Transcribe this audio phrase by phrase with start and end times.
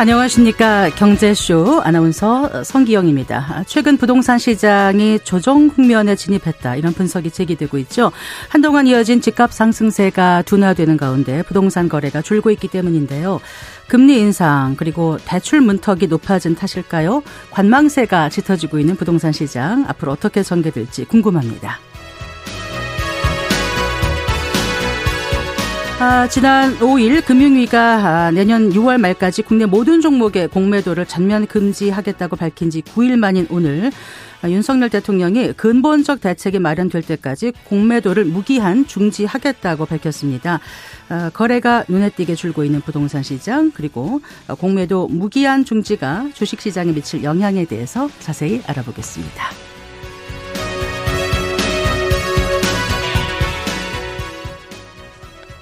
[0.00, 0.88] 안녕하십니까.
[0.88, 3.64] 경제쇼 아나운서 성기영입니다.
[3.66, 6.76] 최근 부동산 시장이 조정 국면에 진입했다.
[6.76, 8.10] 이런 분석이 제기되고 있죠.
[8.48, 13.40] 한동안 이어진 집값 상승세가 둔화되는 가운데 부동산 거래가 줄고 있기 때문인데요.
[13.88, 17.22] 금리 인상 그리고 대출 문턱이 높아진 탓일까요?
[17.50, 21.78] 관망세가 짙어지고 있는 부동산 시장 앞으로 어떻게 전개될지 궁금합니다.
[26.02, 32.70] 아, 지난 5일 금융위가 아, 내년 6월 말까지 국내 모든 종목의 공매도를 전면 금지하겠다고 밝힌
[32.70, 33.92] 지 9일 만인 오늘
[34.40, 40.60] 아, 윤석열 대통령이 근본적 대책이 마련될 때까지 공매도를 무기한 중지하겠다고 밝혔습니다.
[41.10, 44.22] 아, 거래가 눈에 띄게 줄고 있는 부동산 시장 그리고
[44.58, 49.69] 공매도 무기한 중지가 주식 시장에 미칠 영향에 대해서 자세히 알아보겠습니다.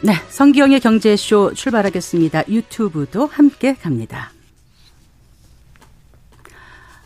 [0.01, 2.45] 네, 성기영의 경제쇼 출발하겠습니다.
[2.49, 4.31] 유튜브도 함께 갑니다.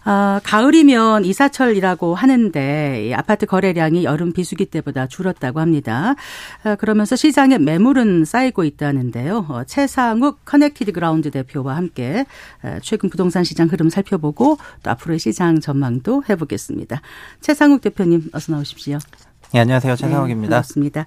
[0.04, 6.16] 아, 가을이면 이사철이라고 하는데 아파트 거래량이 여름 비수기 때보다 줄었다고 합니다.
[6.64, 9.46] 아, 그러면서 시장에 매물은 쌓이고 있다는데요.
[9.48, 12.26] 어, 채상욱 커넥티드 그라운드 대표와 함께
[12.62, 17.00] 아, 최근 부동산 시장 흐름 살펴보고 또 앞으로의 시장 전망도 해보겠습니다.
[17.40, 18.98] 채상욱 대표님 어서 나오십시오.
[19.52, 19.96] 네, 안녕하세요.
[19.96, 20.48] 최상욱입니다.
[20.48, 21.06] 네, 반갑습니다.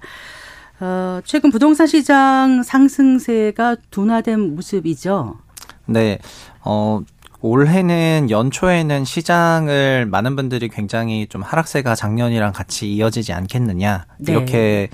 [0.80, 5.38] 어, 최근 부동산 시장 상승세가 둔화된 모습이죠.
[5.86, 6.18] 네.
[6.62, 7.00] 어,
[7.40, 14.06] 올해는 연초에는 시장을 많은 분들이 굉장히 좀 하락세가 작년이랑 같이 이어지지 않겠느냐.
[14.18, 14.32] 네.
[14.32, 14.88] 이렇게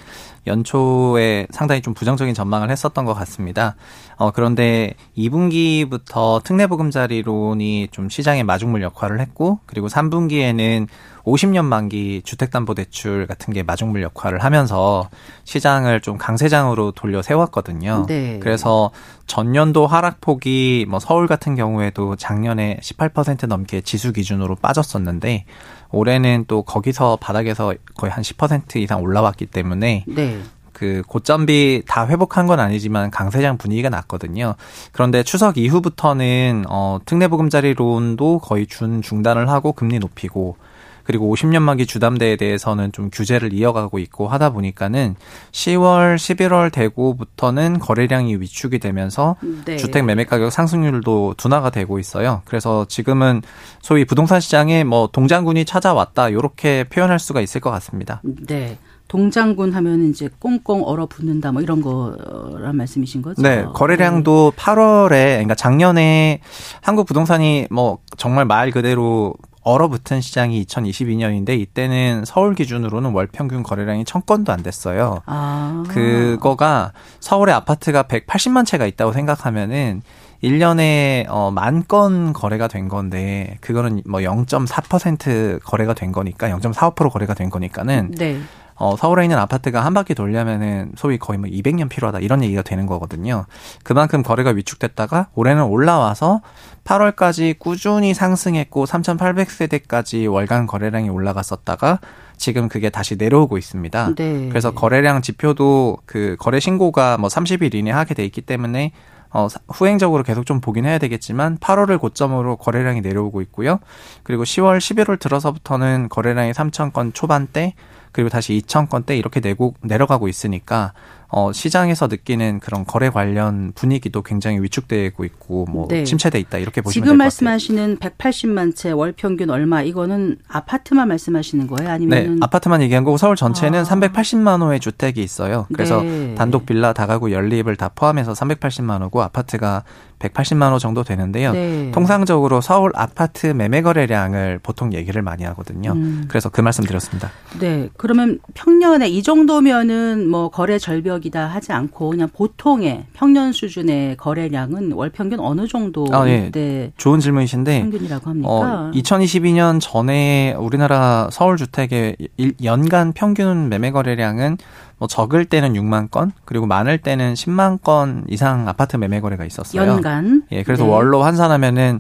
[0.47, 3.77] 연초에 상당히 좀 부정적인 전망을 했었던 것 같습니다.
[4.17, 10.89] 어, 그런데 2분기부터 특례보금자리론이 좀 시장의 마중물 역할을 했고, 그리고 3분기에는
[11.25, 15.09] 50년 만기 주택담보대출 같은 게 마중물 역할을 하면서
[15.45, 18.07] 시장을 좀 강세장으로 돌려 세웠거든요.
[18.09, 18.39] 네.
[18.41, 18.91] 그래서
[19.27, 25.45] 전년도 하락폭이 뭐 서울 같은 경우에도 작년에 18% 넘게 지수 기준으로 빠졌었는데
[25.93, 30.41] 올해는 또 거기서 바닥에서 거의 한 10% 이상 올라왔기 때문에 네.
[30.73, 34.55] 그 고점비 다 회복한 건 아니지만 강세장 분위기가 났거든요.
[34.91, 40.57] 그런데 추석 이후부터는 어 특례 보금자리론도 거의 준 중단을 하고 금리 높이고
[41.05, 45.17] 그리고 50년 만기 주담대에 대해서는 좀 규제를 이어가고 있고 하다 보니까는
[45.53, 49.77] 10월, 11월 되고부터는 거래량이 위축이 되면서 네.
[49.77, 52.43] 주택 매매 가격 상승률도 둔화가 되고 있어요.
[52.45, 53.43] 그래서 지금은
[53.81, 58.23] 소위 부동산 시장에 뭐 동장군이 찾아왔다 요렇게 표현할 수가 있을 것 같습니다.
[58.25, 58.79] 네.
[59.13, 63.43] 동장군 하면 이제 꽁꽁 얼어붙는다 뭐 이런 거란 말씀이신 거죠?
[63.43, 64.63] 네, 거래량도 네.
[64.63, 66.41] 8월에 그러니까 작년에
[66.81, 69.35] 한국 부동산이 뭐 정말 말 그대로
[69.65, 75.23] 얼어붙은 시장이 2022년인데 이때는 서울 기준으로는 월 평균 거래량이 천 건도 안 됐어요.
[75.27, 75.85] 아.
[75.89, 80.03] 그거가 서울에 아파트가 180만 채가 있다고 생각하면은
[80.43, 87.35] 1년에 어, 만 건 거래가 된 건데 그거는 뭐 0.4% 거래가 된 거니까 0.45% 거래가
[87.35, 88.41] 된 거니까는 네.
[88.75, 92.87] 어, 서울에 있는 아파트가 한 바퀴 돌려면은 소위 거의 뭐 200년 필요하다 이런 얘기가 되는
[92.87, 93.45] 거거든요.
[93.85, 96.41] 그만큼 거래가 위축됐다가 올해는 올라와서
[96.85, 102.01] 8월까지 꾸준히 상승했고 3,800세대까지 월간 거래량이 올라갔었다가
[102.37, 104.15] 지금 그게 다시 내려오고 있습니다.
[104.17, 104.49] 네.
[104.49, 108.93] 그래서 거래량 지표도 그 거래 신고가 뭐 30일 이내 하게 돼 있기 때문에
[109.35, 113.79] 어, 후행적으로 계속 좀 보긴 해야 되겠지만 8월을 고점으로 거래량이 내려오고 있고요.
[114.23, 117.75] 그리고 10월, 11월 들어서부터는 거래량이 3,000건 초반대
[118.13, 120.93] 그리고 다시 2,000건대 이렇게 내고 내려가고 있으니까
[121.35, 126.05] 어, 시장에서 느끼는 그런 거래 관련 분위기도 굉장히 위축되고 있고 뭐 네.
[126.05, 131.91] 침체돼 있다 이렇게 보시면 지금 말씀하시는 180만 채 월 평균 얼마 이거는 아파트만 말씀하시는 거예요?
[131.91, 133.83] 아니면 네, 아파트만 얘기한 거고 서울 전체는 아.
[133.85, 135.67] 380만 호의 주택이 있어요.
[135.73, 136.35] 그래서 네.
[136.35, 139.85] 단독 빌라 다가구 연립을 다 포함해서 380만 호고 아파트가
[140.23, 141.53] 180만 호 정도 되는데요.
[141.53, 141.91] 네.
[141.93, 145.93] 통상적으로 서울 아파트 매매 거래량을 보통 얘기를 많이 하거든요.
[145.93, 146.25] 음.
[146.29, 147.31] 그래서 그 말씀 드렸습니다.
[147.59, 147.89] 네.
[147.97, 155.11] 그러면 평년에 이 정도면은 뭐 거래 절벽이다 하지 않고 그냥 보통의 평년 수준의 거래량은 월
[155.11, 156.51] 평균 어느 정도 아, 예.
[156.51, 156.93] 네.
[156.97, 158.49] 좋은 질문이신데 평균이라고 합니까?
[158.49, 162.17] 어, 2022년 전에 우리나라 서울 주택의
[162.63, 164.59] 연간 평균 매매 거래량은
[165.03, 169.83] 뭐 적을 때는 6만 건, 그리고 많을 때는 10만 건 이상 아파트 매매 거래가 있었어요.
[169.83, 170.45] 연간.
[170.53, 170.91] 예, 그래서 네.
[170.91, 171.99] 월로 환산하면은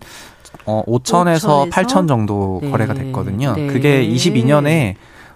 [0.66, 2.70] 어 5천에서 8천 정도 네.
[2.70, 3.54] 거래가 됐거든요.
[3.56, 3.66] 네.
[3.66, 4.94] 그게 22년에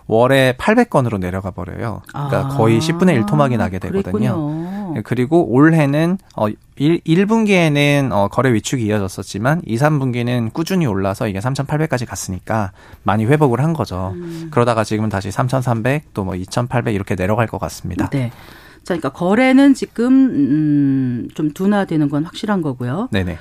[0.08, 2.03] 월에 800건으로 내려가 버려요.
[2.08, 4.12] 그러니까 아, 거의 10분의 1 토막이 나게 되거든요.
[4.12, 4.94] 그랬군요.
[4.97, 11.41] 예, 그리고 올해는 어 1, 1분기에는 어 거래 위축이 이어졌었지만 2, 3분기는 꾸준히 올라서 이게
[11.41, 12.70] 3,800까지 갔으니까
[13.03, 14.12] 많이 회복을 한 거죠.
[14.14, 14.49] 음.
[14.50, 18.08] 그러다가 지금은 다시 3,300 또 뭐 2,800 이렇게 내려갈 것 같습니다.
[18.11, 18.31] 네.
[18.85, 23.08] 자, 그러니까 거래는 지금 음, 좀 둔화되는 건 확실한 거고요.
[23.11, 23.38] 네네.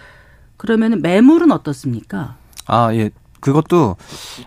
[0.58, 2.36] 그러면 매물은 어떻습니까?
[2.66, 3.12] 아, 예.
[3.42, 3.96] 그것도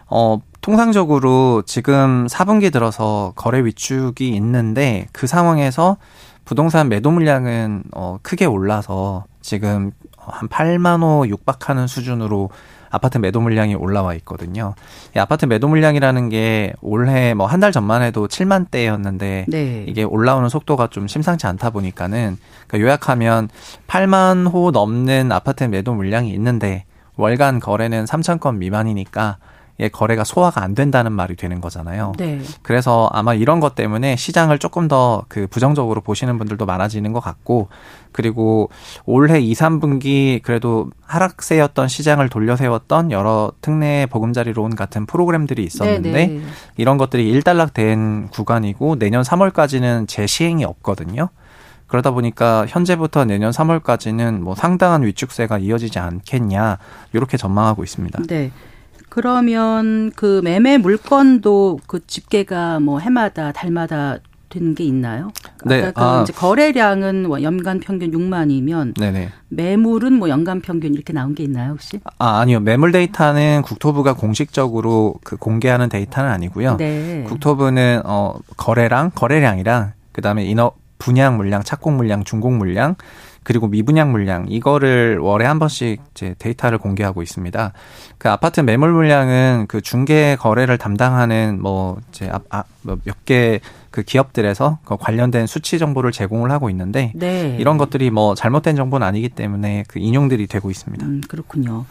[0.08, 0.40] 어
[0.72, 5.96] 통상적으로 지금 4분기 들어서 거래 위축이 있는데 그 상황에서
[6.44, 12.50] 부동산 매도 물량은 어 크게 올라서 지금 한 8만 호 육박하는 수준으로
[12.90, 14.74] 아파트 매도 물량이 올라와 있거든요.
[15.16, 19.84] 이 아파트 매도 물량이라는 게 올해 뭐 한 달 전만 해도 7만 대였는데 네.
[19.88, 22.36] 이게 올라오는 속도가 좀 심상치 않다 보니까는
[22.66, 23.48] 그러니까 요약하면
[23.86, 26.84] 8만 호 넘는 아파트 매도 물량이 있는데
[27.16, 29.57] 월간 거래는 3천 건 미만이니까 예,
[29.92, 32.14] 거래가 소화가 안 된다는 말이 되는 거잖아요.
[32.18, 32.40] 네.
[32.62, 37.68] 그래서 아마 이런 것 때문에 시장을 조금 더 그 부정적으로 보시는 분들도 많아지는 것 같고
[38.12, 38.70] 그리고
[39.04, 46.26] 올해 2, 3분기 그래도 하락세였던 시장을 돌려세웠던 여러 특례 보금자리론 같은 프로그램들이 있었는데 네네.
[46.26, 46.42] 네.
[46.76, 51.28] 이런 것들이 일단락된 구간이고 내년 3월까지는 재시행이 없거든요.
[51.86, 56.78] 그러다 보니까 현재부터 내년 3월까지는 뭐 상당한 위축세가 이어지지 않겠냐
[57.12, 58.22] 이렇게 전망하고 있습니다.
[58.28, 58.50] 네.
[59.18, 64.18] 그러면 그 매매 물건도 그 집계가 뭐 해마다 달마다
[64.48, 65.32] 되는 게 있나요?
[65.64, 65.82] 네.
[65.82, 66.22] 아까 그 아.
[66.22, 69.30] 이제 거래량은 뭐 연간 평균 6만이면 네네.
[69.48, 71.98] 매물은 뭐 연간 평균 이렇게 나온 게 있나요, 혹시?
[72.18, 72.60] 아, 아니요.
[72.60, 76.76] 매물 데이터는 국토부가 공식적으로 그 공개하는 데이터는 아니고요.
[76.76, 77.24] 네.
[77.26, 82.94] 국토부는 어 거래량, 거래량이랑 그다음에 인허 분양 물량, 착공 물량, 중공 물량
[83.42, 87.72] 그리고 미분양 물량 이거를 월에 한 번씩 이제 데이터를 공개하고 있습니다.
[88.18, 94.02] 그 아파트 매물 물량은 그 중개 거래를 담당하는 뭐 이제 아, 아, 뭐 몇개 그
[94.02, 97.56] 기업들에서 그 관련된 수치 정보를 제공을 하고 있는데 네.
[97.58, 101.06] 이런 것들이 뭐 잘못된 정보는 아니기 때문에 그 인용들이 되고 있습니다.
[101.06, 101.86] 음, 그렇군요.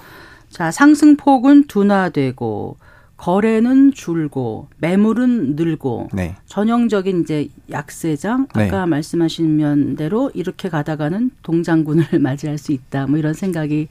[0.50, 2.78] 자, 상승폭은 둔화되고
[3.18, 6.36] 거래는 줄고 매물은 늘고 네.
[6.46, 8.86] 전형적인 이제 약세장 아까 네.
[8.86, 13.08] 말씀하신 대로 이렇게 가다가는 동장군을 맞이할 수 있다.
[13.08, 13.88] 뭐 이런 생각이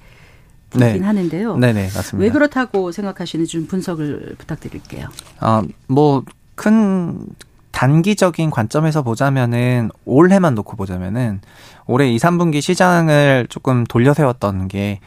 [0.71, 1.07] 들긴 네.
[1.07, 1.57] 하는데요.
[1.59, 2.19] 네네 맞습니다.
[2.19, 5.09] 왜 그렇다고 생각하시는지 좀 분석을 부탁드릴게요.
[5.41, 6.25] 아뭐
[6.55, 7.27] 큰
[7.73, 11.41] 단기적인 관점에서 보자면은 올해만 놓고 보자면은
[11.87, 15.01] 올해 2, 3분기 시장을 조금 돌려 세웠던 게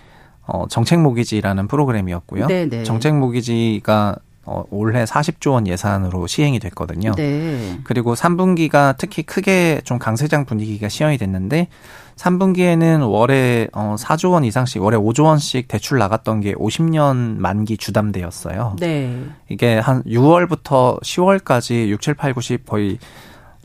[0.52, 2.48] 어, 정책 모기지라는 프로그램이었고요.
[2.48, 2.70] 네네.
[2.70, 2.84] 네.
[2.84, 7.12] 정책 모기지가 어, 올해 40조 원 예산으로 시행이 됐거든요.
[7.16, 7.80] 네.
[7.84, 11.68] 그리고 3분기가 특히 크게 좀 강세장 분위기가 시연이 됐는데
[12.16, 18.78] 3분기에는 월에 어 4조 원 이상씩 월에 5조 원씩 대출 나갔던 게 50년 만기 주담대였어요.
[18.80, 19.24] 네.
[19.50, 22.98] 이게 한 6월부터 10월까지 6, 7, 8, 9, 10 거의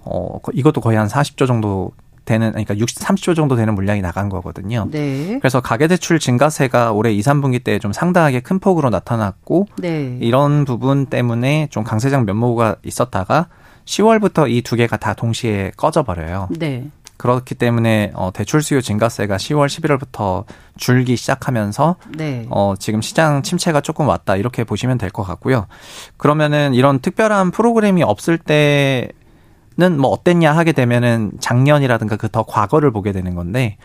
[0.05, 1.93] 어 이것도 거의 한 40조 정도
[2.25, 4.89] 되는 그러니까 60, 30조 정도 되는 물량이 나간 거거든요.
[4.91, 5.39] 네.
[5.41, 10.17] 그래서 가계 대출 증가세가 올해 2, 3분기 때 좀 상당하게 큰 폭으로 나타났고 네.
[10.21, 13.49] 이런 부분 때문에 좀 강세장 면모가 있었다가
[13.85, 16.49] 10월부터 이 두 개가 다 동시에 꺼져 버려요.
[16.59, 16.89] 네.
[17.17, 20.45] 그렇기 때문에 어 대출 수요 증가세가 10월, 11월부터
[20.77, 22.47] 줄기 시작하면서 네.
[22.51, 25.67] 어 지금 시장 침체가 조금 왔다 이렇게 보시면 될 것 같고요.
[26.17, 29.11] 그러면은 이런 특별한 프로그램이 없을 때
[29.77, 33.77] 는뭐 어땠냐 하게 되면은 작년이라든가 그 더 과거를 보게 되는 건데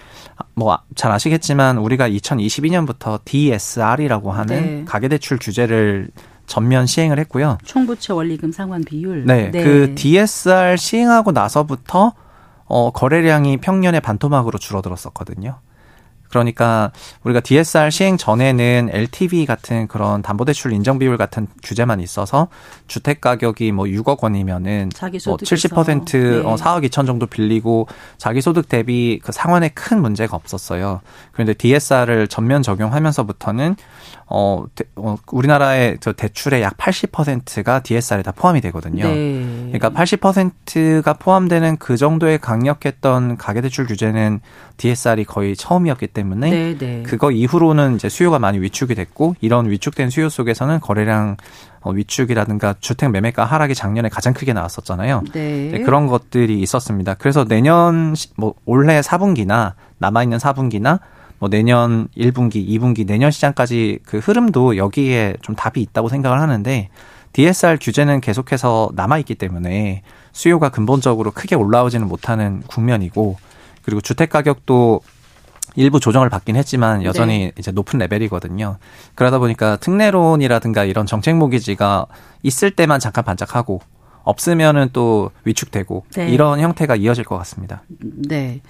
[0.56, 4.86] 뭐 잘 아시겠지만 우리가 2022년부터 DSR이라고 하는 네.
[4.86, 6.10] 가계대출 규제를
[6.46, 7.58] 전면 시행을 했고요.
[7.64, 9.26] 총부채 원리금 상환 비율.
[9.26, 9.64] 네, 네.
[9.64, 12.14] 그 DSR 시행하고 나서부터
[12.66, 15.60] 어 거래량이 평년에 반토막으로 줄어들었었거든요.
[16.30, 16.92] 그러니까
[17.24, 22.48] 우리가 DSR 시행 전에는 LTV 같은 그런 담보대출 인정 비율 같은 규제만 있어서
[22.88, 26.38] 주택 가격이 뭐 6억 원이면은 뭐70% 네.
[26.46, 31.02] 어 4억 2천 정도 빌리고 자기 소득 대비 그 상환에 큰 문제가 없었어요.
[31.32, 33.76] 그런데 DSR을 전면 적용하면서부터는
[34.32, 39.06] 어, 대, 어 우리나라의 저 대출의 약 80%가 DSR에 다 포함이 되거든요.
[39.08, 39.72] 네.
[39.72, 44.42] 그러니까 80%가 포함되는 그 정도의 강력했던 가계대출 규제는
[44.78, 46.19] DSR이 거의 처음이었기 때문에
[46.50, 47.04] 네, 네.
[47.04, 51.38] 그거 이후로는 이제 수요가 많이 위축이 됐고 이런 위축된 수요 속에서는 거래량
[51.82, 55.24] 어, 위축이라든가 주택 매매가 하락이 작년에 가장 크게 나왔었잖아요.
[55.34, 55.70] 네.
[55.72, 57.14] 네, 그런 것들이 있었습니다.
[57.16, 61.00] 그래서 내년 뭐 올해 4분기나 남아 있는 4분기나
[61.40, 66.90] 뭐 내년 1분기, 2분기, 내년 시장까지 그 흐름도 여기에 좀 답이 있다고 생각을 하는데
[67.32, 70.02] DSR 규제는 계속해서 남아있기 때문에
[70.34, 73.38] 수요가 근본적으로 크게 올라오지는 못하는 국면이고
[73.84, 75.02] 그리고 주택 가격도
[75.76, 77.52] 일부 조정을 받긴 했지만 여전히 네.
[77.58, 78.78] 이제 높은 레벨이거든요.
[79.16, 82.06] 그러다 보니까 특례론이라든가 이런 정책 모기지가
[82.44, 83.82] 있을 때만 잠깐 반짝하고
[84.24, 86.30] 없으면은 또 위축되고 네.
[86.30, 87.84] 이런 형태가 이어질 것 같습니다.
[88.00, 88.62] 네.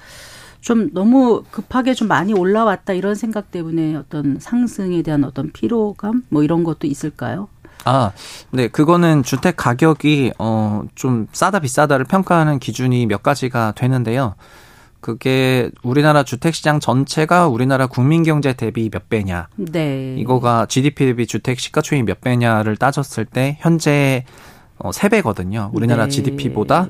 [0.62, 6.44] 좀 너무 급하게 좀 많이 올라왔다 이런 생각 때문에 어떤 상승에 대한 어떤 피로감 뭐
[6.44, 7.48] 이런 것도 있을까요?
[7.86, 8.12] 아,
[8.52, 14.36] 네, 그거는 주택 가격이 어 좀 싸다 비싸다를 평가하는 기준이 몇 가지가 되는데요.
[15.02, 19.48] 그게 우리나라 주택 시장 전체가 우리나라 국민 경제 대비 몇 배냐.
[19.56, 20.16] 네.
[20.18, 24.26] 이거가 GDP 대비 주택 시가총액 몇 배냐를 따졌을 때 현재
[24.78, 25.74] 어 3배거든요.
[25.74, 26.10] 우리나라 네.
[26.10, 26.88] GDP보다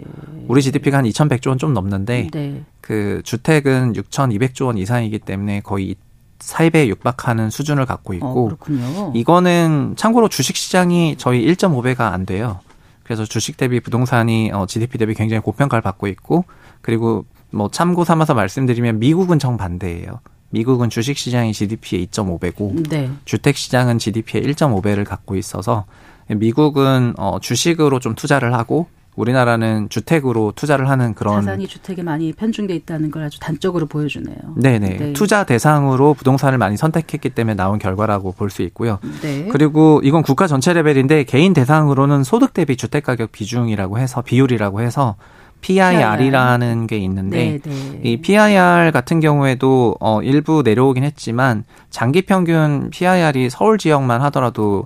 [0.48, 2.64] 우리 GDP가 한 2,100조 원 좀 넘는데 네.
[2.82, 5.96] 그 주택은 6,200조 원 이상이기 때문에 거의
[6.40, 12.60] 4배 육박하는 수준을 갖고 있고 어, 이거는 참고로 주식 시장이 저희 1.5배가 안 돼요.
[13.04, 16.46] 그래서 주식 대비 부동산이 어 GDP 대비 굉장히 고평가를 받고 있고
[16.82, 20.20] 그리고 뭐 참고 삼아서 말씀드리면 미국은 정반대예요.
[20.52, 23.10] 미국은 주식 시장이 GDP의 2.5배고 네.
[23.26, 25.86] 주택 시장은 GDP의 1.5배를 갖고 있어서
[26.28, 32.74] 미국은 어 주식으로 좀 투자를 하고 우리나라는 주택으로 투자를 하는 그런 자산이 주택에 많이 편중돼
[32.76, 34.38] 있다는 걸 아주 단적으로 보여주네요.
[34.56, 35.14] 네네 네.
[35.14, 39.00] 투자 대상으로 부동산을 많이 선택했기 때문에 나온 결과라고 볼 수 있고요.
[39.22, 39.48] 네.
[39.52, 45.16] 그리고 이건 국가 전체 레벨인데 개인 대상으로는 소득 대비 주택 가격 비중이라고 해서 비율이라고 해서
[45.62, 48.00] PIR이라는 게 있는데 네, 네.
[48.04, 54.86] 이 PIR 같은 경우에도 어 일부 내려오긴 했지만 장기 평균 PIR이 서울 지역만 하더라도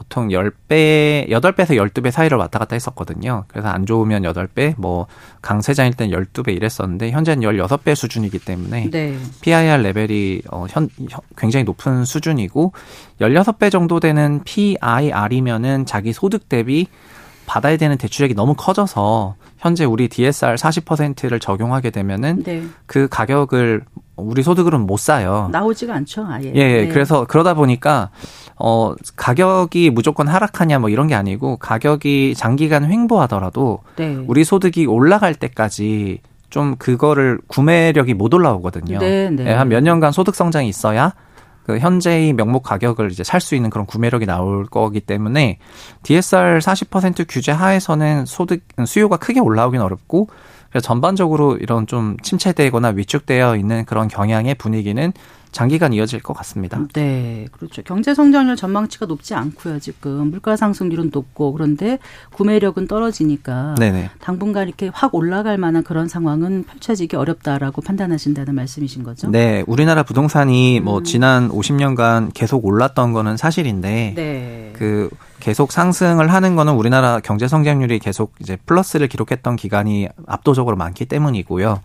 [0.00, 3.44] 보통 10배, 8배에서 12배 사이를 왔다 갔다 했었거든요.
[3.48, 5.06] 그래서 안 좋으면 8배, 뭐
[5.42, 9.18] 강세장일 땐 12배 이랬었는데 현재는 16배 수준이기 때문에 네.
[9.42, 10.88] PIR 레벨이 어, 현,
[11.36, 12.72] 굉장히 높은 수준이고
[13.20, 16.86] 16배 정도 되는 PIR이면은 자기 소득 대비
[17.50, 22.62] 받아야 되는 대출액이 너무 커져서 현재 우리 DSR 40%를 적용하게 되면은 네.
[22.86, 23.82] 그 가격을
[24.14, 25.48] 우리 소득으로는 못 사요.
[25.50, 26.52] 나오지가 않죠, 아예.
[26.54, 26.88] 예, 네.
[26.88, 28.10] 그래서 그러다 보니까
[28.54, 34.16] 어 가격이 무조건 하락하냐 뭐 이런 게 아니고 가격이 장기간 횡보하더라도 네.
[34.28, 39.00] 우리 소득이 올라갈 때까지 좀 그거를 구매력이 못 올라오거든요.
[39.00, 39.46] 네, 네.
[39.46, 41.14] 예, 한몇 년간 소득 성장이 있어야
[41.64, 45.58] 그 현재의 명목 가격을 이제 살 수 있는 그런 구매력이 나올 거기 때문에
[46.02, 50.28] DSR 40% 규제 하에서는 소득 수요가 크게 올라오긴 어렵고
[50.70, 55.12] 그래서 전반적으로 이런 좀 침체되거나 위축되어 있는 그런 경향의 분위기는
[55.52, 56.80] 장기간 이어질 것 같습니다.
[56.92, 57.82] 네, 그렇죠.
[57.82, 59.78] 경제 성장률 전망치가 높지 않고요.
[59.80, 61.98] 지금 물가 상승률은 높고 그런데
[62.34, 64.10] 구매력은 떨어지니까 네네.
[64.20, 69.30] 당분간 이렇게 확 올라갈 만한 그런 상황은 펼쳐지기 어렵다라고 판단하신다는 말씀이신 거죠?
[69.30, 70.90] 네, 우리나라 부동산이 뭐 음.
[70.90, 74.72] 뭐 지난 50년간 계속 올랐던 거는 사실인데 네.
[74.76, 81.06] 그 계속 상승을 하는 거는 우리나라 경제 성장률이 계속 이제 플러스를 기록했던 기간이 압도적으로 많기
[81.06, 81.80] 때문이고요.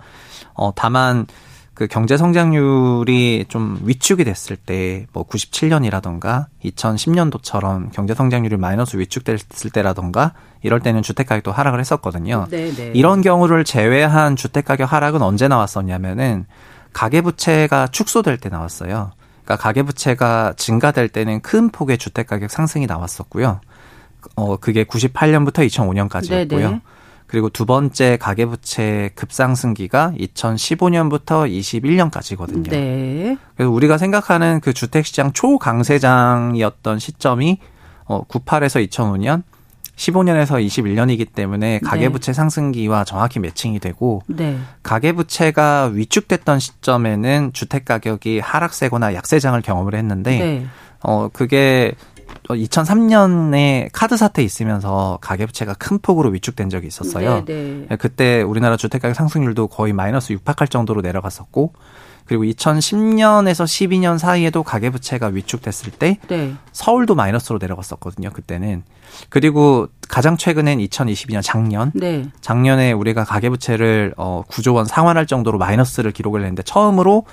[0.54, 1.28] 어 다만
[1.76, 10.34] 그 경제 성장률이 좀 위축이 됐을 때 뭐 97년이라던가 2010년도처럼 경제 성장률이 마이너스 위축됐을 때라던가
[10.62, 12.48] 이럴 때는 주택 가격도 하락을 했었거든요.
[12.50, 12.74] 네네.
[12.76, 12.92] 네.
[12.94, 16.46] 이런 경우를 제외한 주택 가격 하락은 언제 나왔었냐면은
[16.94, 19.12] 가계 부채가 축소될 때 나왔어요.
[19.44, 23.60] 그러니까 가계 부채가 증가될 때는 큰 폭의 주택 가격 상승이 나왔었고요.
[24.36, 26.50] 어 그게 98년부터 2005년까지였고요.
[26.50, 26.82] 네네.
[27.28, 32.70] 그리고 두 번째 가계부채 급상승기가 2015년부터 21년까지거든요.
[32.70, 33.38] 네.
[33.56, 37.60] 그래서 우리가 생각하는 그 주택시장 초강세장이었던 시점이
[38.06, 39.42] 어 98에서 2005년,
[39.96, 42.34] 15년에서 21년이기 때문에 가계부채 네.
[42.34, 44.58] 상승기와 정확히 매칭이 되고 네.
[44.84, 50.66] 가계부채가 위축됐던 시점에는 주택 가격이 하락세거나 약세장을 경험을 했는데 네.
[51.02, 51.94] 어 그게
[52.48, 57.44] 2003년에 카드 사태 있으면서 가계부채가 큰 폭으로 위축된 적이 있었어요.
[57.46, 57.96] 네, 네.
[57.98, 61.74] 그때 우리나라 주택가격 상승률도 거의 마이너스 육박할 정도로 내려갔었고
[62.26, 66.56] 그리고 2010년에서 12년 사이에도 가계부채가 위축됐을 때 네.
[66.72, 68.32] 서울도 마이너스로 내려갔었거든요.
[68.32, 68.84] 그때는
[69.30, 72.26] 그리고 가장 최근엔 2022년 작년 네.
[72.42, 77.26] 작년에 우리가 가계부채를 어 9조 원 상환할 정도로 마이너스를 기록을 했는데 처음으로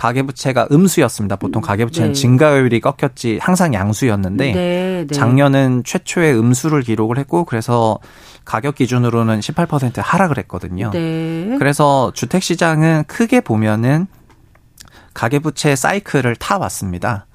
[0.00, 1.36] 가계부채가 음수였습니다.
[1.36, 2.14] 보통 가계부채는 네.
[2.14, 5.14] 증가율이 꺾였지 항상 양수였는데 네, 네.
[5.14, 7.98] 작년은 최초의 음수를 기록을 했고 그래서
[8.46, 10.90] 가격 기준으로는 18% 하락을 했거든요.
[10.92, 11.54] 네.
[11.58, 14.06] 그래서 주택 시장은 크게 보면은
[15.12, 17.26] 가계부채 사이클을 타 왔습니다.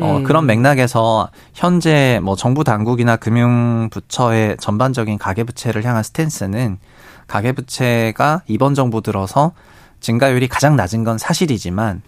[0.00, 0.22] 어, 네.
[0.22, 6.78] 그런 맥락에서 현재 뭐 정부 당국이나 금융부처의 전반적인 가계부채를 향한 스탠스는
[7.26, 9.52] 가계부채가 이번 정부 들어서
[9.98, 12.02] 증가율이 가장 낮은 건 사실이지만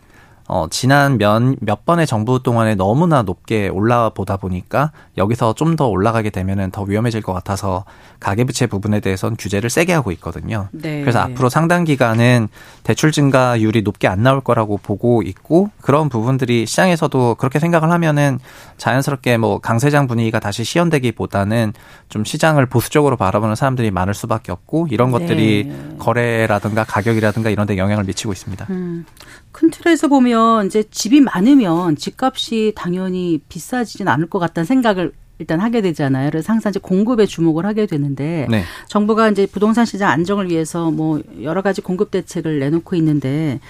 [0.48, 5.88] 어, 지난 몇, 몇 번의 정부 동안에 너무나 높게 올라 보다 보니까 여기서 좀 더
[5.88, 7.84] 올라가게 되면은 더 위험해질 것 같아서
[8.20, 10.68] 가계부채 부분에 대해서는 규제를 세게 하고 있거든요.
[10.72, 11.00] 네.
[11.00, 12.48] 그래서 앞으로 상당 기간은
[12.84, 18.38] 대출 증가율이 높게 안 나올 거라고 보고 있고 그런 부분들이 시장에서도 그렇게 생각을 하면은
[18.76, 21.72] 자연스럽게 뭐 강세장 분위기가 다시 시연되기보다는
[22.08, 25.96] 좀 시장을 보수적으로 바라보는 사람들이 많을 수밖에 없고 이런 것들이 네.
[25.98, 28.66] 거래라든가 가격이라든가 이런 데 영향을 미치고 있습니다.
[28.70, 29.04] 음.
[29.54, 35.80] 큰 틀에서 보면 이제 집이 많으면 집값이 당연히 비싸지진 않을 것 같다는 생각을 일단 하게
[35.80, 36.28] 되잖아요.
[36.30, 38.64] 그래서 항상 이제 공급에 주목을 하게 되는데 네.
[38.88, 43.60] 정부가 이제 부동산 시장 안정을 위해서 뭐 여러 가지 공급 대책을 내놓고 있는데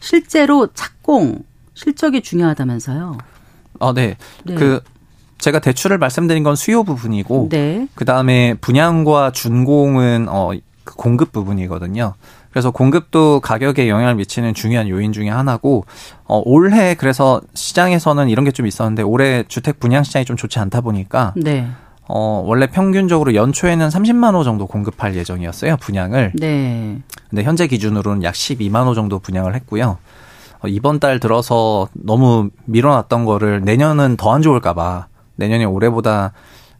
[0.00, 1.42] 실제로 착공
[1.72, 3.16] 실적이 중요하다면서요.
[3.78, 4.18] 어, 네.
[4.44, 4.54] 네.
[4.56, 4.80] 그
[5.38, 7.88] 제가 대출을 말씀드린 건 수요 부분이고 네.
[7.94, 12.12] 그다음에 분양과 준공은 어그 공급 부분이거든요.
[12.50, 15.84] 그래서 공급도 가격에 영향을 미치는 중요한 요인 중의 하나고
[16.24, 20.80] 어 올해 그래서 시장에서는 이런 게 좀 있었는데 올해 주택 분양 시장이 좀 좋지 않다
[20.80, 21.68] 보니까 네.
[22.08, 26.32] 어 원래 평균적으로 연초에는 30만 호 정도 공급할 예정이었어요, 분양을.
[26.34, 26.98] 네.
[27.28, 29.98] 근데 현재 기준으로는 약 12만 호 정도 분양을 했고요.
[30.62, 36.32] 어, 이번 달 들어서 너무 밀어놨던 거를 내년은 더 안 좋을까 봐 내년에 올해보다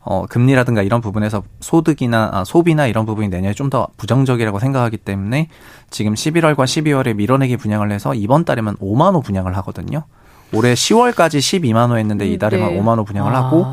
[0.03, 5.49] 어, 금리라든가 이런 부분에서 소득이나 아, 소비나 이런 부분이 내년에 좀 더 부정적이라고 생각하기 때문에
[5.91, 10.05] 지금 11월과 12월에 밀어내기 분양을 해서 이번 달에만 5만 호 분양을 하거든요.
[10.53, 12.81] 올해 10월까지 12만 호 했는데 이달에만 네.
[12.81, 13.45] 5만 호 분양을 아.
[13.45, 13.67] 하고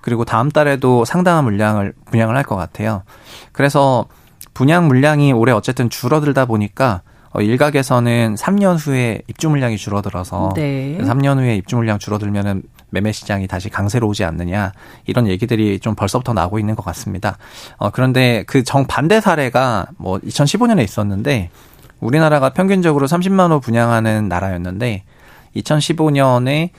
[0.00, 3.02] 그리고 다음 달에도 상당한 물량을 분양을 할 것 같아요.
[3.52, 4.06] 그래서
[4.54, 10.98] 분양 물량이 올해 어쨌든 줄어들다 보니까 어, 일각에서는 3년 후에 입주 물량이 줄어들어서 네.
[11.02, 12.62] 3년 후에 입주 물량 줄어들면은
[12.96, 14.72] 매매 시장이 다시 강세로 오지 않느냐
[15.04, 17.36] 이런 얘기들이 좀 벌써부터 나오고 있는 것 같습니다.
[17.76, 21.50] 어, 그런데 그 정반대 사례가 뭐 2015년에 있었는데
[22.00, 25.04] 우리나라가 평균적으로 30만 호 분양하는 나라였는데
[25.56, 26.70] 2015년에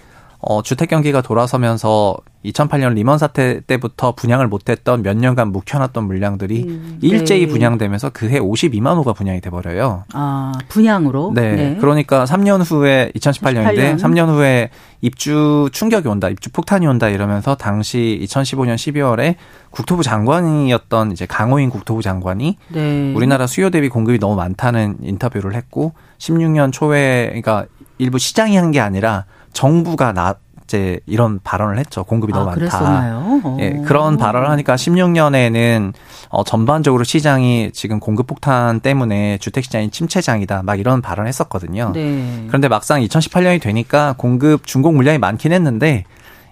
[0.50, 7.00] 어, 주택 경기가 돌아서면서 2008년 리먼 사태 때부터 분양을 못했던 몇 년간 묵혀놨던 물량들이 음,
[7.02, 7.48] 일제히 네.
[7.52, 10.06] 분양되면서 그해 52만 호가 분양이 돼버려요.
[10.14, 11.34] 아 분양으로?
[11.36, 11.56] 네.
[11.56, 11.78] 네.
[11.82, 14.00] 그러니까 3년 후에 2018년인데 18년.
[14.00, 14.70] 3년 후에
[15.02, 19.36] 입주 충격이 온다, 입주 폭탄이 온다 이러면서 당시 2015년 12월에
[19.72, 23.14] 국토부 장관이었던 이제 강호인 국토부 장관이 네.
[23.14, 27.66] 우리나라 수요 대비 공급이 너무 많다는 인터뷰를 했고 16년 초에 그러니까
[27.98, 30.36] 일부 시장이 한 게 아니라 정부가 나
[30.68, 32.04] 이제 이런 발언을 했죠.
[32.04, 32.60] 공급이 너무 아, 많다.
[32.60, 33.58] 그랬었나요?
[33.60, 35.94] 예, 그런 발언을 하니까 16년에는
[36.30, 40.64] 어 전반적으로 시장이 지금 공급 폭탄 때문에 주택 시장이 침체장이다.
[40.64, 41.92] 막 이런 발언을 했었거든요.
[41.94, 42.44] 네.
[42.48, 46.04] 그런데 막상 2018년이 되니까 공급 중공 물량이 많긴 했는데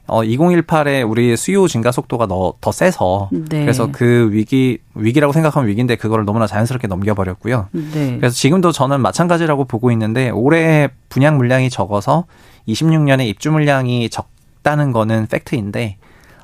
[0.08, 3.62] 어 2018에 우리 수요 증가 속도가 더, 더 세서 네.
[3.62, 7.68] 그래서 그 위기 위기라고 생각하면 위기인데 그거를 너무나 자연스럽게 넘겨버렸고요.
[7.72, 8.18] 네.
[8.18, 12.26] 그래서 지금도 저는 마찬가지라고 보고 있는데 올해 분양 물량이 적어서
[12.68, 15.98] 26년에 입주 물량이 적다는 거는 팩트인데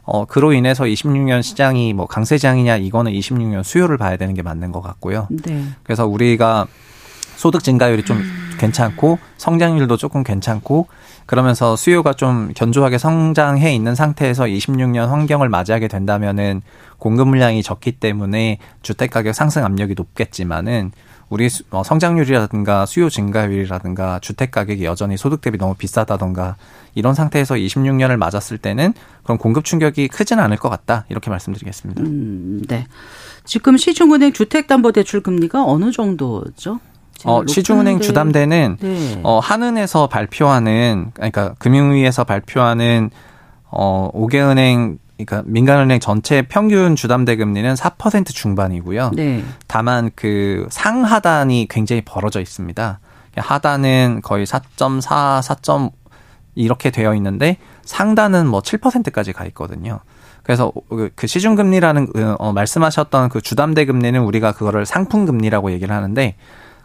[0.04, 4.82] 어 그로 인해서 26년 시장이 뭐 강세장이냐 이거는 26년 수요를 봐야 되는 게 맞는 것
[4.82, 5.28] 같고요.
[5.30, 5.64] 네.
[5.84, 6.68] 그래서 우리가
[7.36, 8.52] 소득 증가율이 좀 음.
[8.60, 10.88] 괜찮고 성장률도 조금 괜찮고
[11.26, 16.62] 그러면서 수요가 좀 견조하게 성장해 있는 상태에서 26년 환경을 맞이하게 된다면은
[16.98, 20.92] 공급 물량이 적기 때문에 주택 가격 상승 압력이 높겠지만은
[21.32, 26.58] 우리 어, 성장률이라든가 수요 증가율이라든가 주택 가격이 여전히 소득 대비 너무 비싸다던가
[26.94, 32.04] 이런 상태에서 26년을 맞았을 때는 그런 공급 충격이 크지는 않을 것 같다 이렇게 말씀드리겠습니다.
[32.04, 32.86] 음, 네.
[33.46, 36.82] 지금 시중은행 주택담보대출 금리가 어느 정도죠?
[37.24, 39.22] 어, 시중은행 주담대는 네.
[39.24, 43.10] 어, 한은에서 발표하는 그러니까 금융위에서 발표하는
[43.70, 49.12] 어, 5개 은행 그러니까 민간은행 전체 평균 주담대 금리는 4% 중반이고요.
[49.16, 49.44] 네.
[49.68, 53.00] 다만 그 상하단이 굉장히 벌어져 있습니다.
[53.36, 55.90] 하단은 거의 4.4, 4.
[56.56, 60.00] 이렇게 되어 있는데 상단은 뭐 7%까지 가 있거든요.
[60.44, 60.72] 그래서
[61.16, 66.36] 그 시중 금리라는 그, 어, 말씀하셨던 그 주담대 금리는 우리가 그거를 상품 금리라고 얘기를 하는데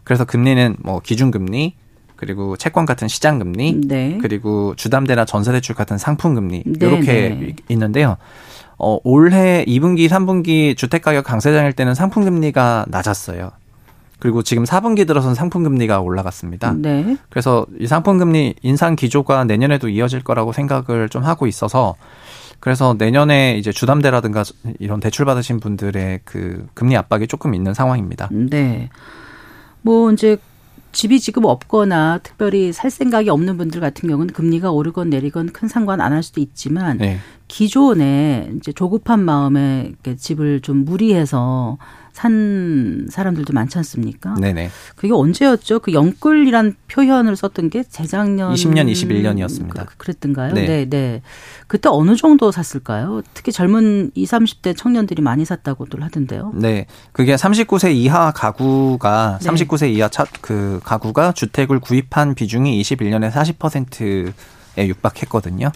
[0.05, 1.75] 그래서 금리는 뭐 기준 금리
[2.17, 4.19] 그리고 채권 같은 시장 금리, 네.
[4.21, 7.57] 그리고 주담대나 전세대출 같은 상품 금리 네, 이렇게 네.
[7.69, 8.17] 있는데요.
[8.79, 13.51] 어, 올해 2분기, 3분기 주택 가격 강세장일 때는 상품 금리가 낮았어요.
[14.19, 16.75] 그리고 지금 4분기 들어선 상품 금리가 올라갔습니다.
[16.79, 17.17] 네.
[17.29, 21.97] 그래서 이 상품 금리 인상 기조가 내년에도 이어질 거라고 생각을 좀 하고 있어서
[22.61, 24.43] 그래서 내년에 이제 주담대라든가
[24.79, 28.29] 이런 대출 받으신 분들의 그 금리 압박이 조금 있는 상황입니다.
[28.33, 28.89] 네.
[29.83, 30.39] 뭐 이제
[30.97, 36.01] 집이 지금 없거나 특별히 살 생각이 없는 분들 같은 경우는 금리가 오르건 내리건 큰 상관
[36.01, 37.19] 안 할 수도 있지만 네.
[37.49, 41.77] 기존에 이제 조급한 마음에 집을 좀 무리해서
[42.17, 44.37] 산 사람들도 많지 않습니까?
[44.41, 44.71] 네네.
[44.95, 45.81] 그게 언제였죠?
[45.81, 49.85] 그 영끌이란 표현을 썼던 게 재작년 20년, 21년이었습니다.
[49.85, 50.55] 그, 그랬던가요?
[50.55, 50.67] 네.
[50.67, 51.21] 네, 네.
[51.67, 53.21] 그때 어느 정도 샀을까요?
[53.35, 56.53] 특히 젊은 20, 30대 청년들이 많이 샀다고들 하던데요.
[56.55, 56.87] 네.
[57.13, 59.51] 그게 39세 이하 가구가 네.
[59.51, 65.71] 39세 이하 차, 그 가구가 주택을 구입한 비중이 21년에 40%에 육박했거든요.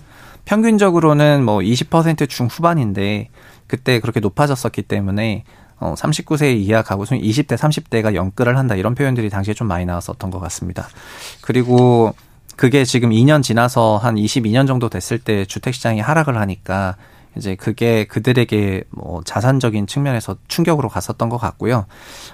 [0.46, 3.29] 평균적으로는 뭐 20% 중후반인데
[3.66, 5.44] 그때 그렇게 높아졌었기 때문에
[5.80, 10.30] 어, 39세 이하 가구 중 20대, 30대가 연끌을 한다 이런 표현들이 당시에 좀 많이 나왔었던
[10.30, 10.88] 것 같습니다.
[11.40, 12.14] 그리고
[12.56, 16.96] 그게 지금 2년 지나서 한 22년 정도 됐을 때 주택 시장이 하락을 하니까
[17.36, 21.86] 이제 그게 그들에게 뭐 자산적인 측면에서 충격으로 갔었던 것 같고요.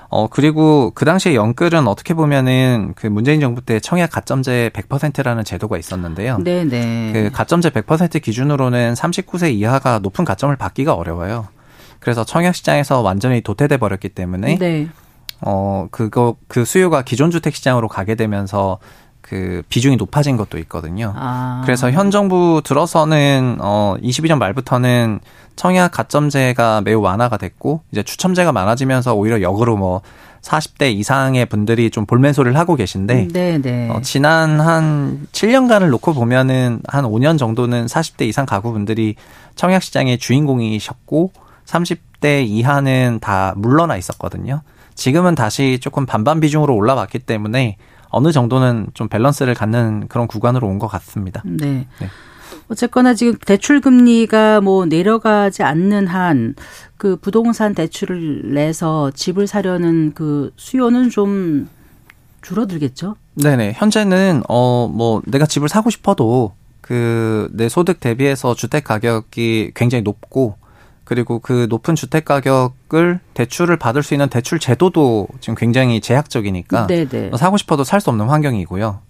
[0.08, 5.76] 어 그리고 그 당시에 영끌은 어떻게 보면은 그 문재인 정부 때 청약 가점제 100%라는 제도가
[5.76, 6.38] 있었는데요.
[6.38, 7.12] 네, 네.
[7.12, 11.48] 그 가점제 100% 기준으로는 39세 이하가 높은 가점을 받기가 어려워요.
[12.06, 14.88] 그래서 청약 시장에서 완전히 도태돼 버렸기 때문에 네.
[15.40, 18.78] 어 그거 그 수요가 기존 주택 시장으로 가게 되면서
[19.20, 21.12] 그 비중이 높아진 것도 있거든요.
[21.16, 21.62] 아.
[21.64, 25.18] 그래서 현 정부 들어서는 어 22년 말부터는
[25.56, 30.02] 청약 가점제가 매우 완화가 됐고 이제 추첨제가 많아지면서 오히려 역으로 뭐
[30.42, 33.90] 40대 이상의 분들이 좀 볼멘소리를 하고 계신데 네, 네.
[33.90, 39.16] 어, 지난 한 7년간을 놓고 보면은 한 5년 정도는 40대 이상 가구분들이
[39.56, 41.32] 청약 시장의 주인공이셨고
[41.66, 44.62] 30대 이하는 다 물러나 있었거든요.
[44.94, 47.76] 지금은 다시 조금 반반 비중으로 올라왔기 때문에
[48.08, 51.42] 어느 정도는 좀 밸런스를 갖는 그런 구간으로 온 것 같습니다.
[51.44, 51.86] 네.
[52.00, 52.08] 네.
[52.68, 56.54] 어쨌거나 지금 대출 금리가 뭐 내려가지 않는 한
[56.96, 61.68] 그 부동산 대출을 내서 집을 사려는 그 수요는 좀
[62.40, 63.16] 줄어들겠죠?
[63.34, 63.74] 네네.
[63.76, 70.56] 현재는 어 뭐 내가 집을 사고 싶어도 그 내 소득 대비해서 주택 가격이 굉장히 높고
[71.06, 77.30] 그리고 그 높은 주택 가격을 대출을 받을 수 있는 대출 제도도 지금 굉장히 제약적이니까 네네.
[77.38, 79.00] 사고 싶어도 살 수 없는 환경이고요.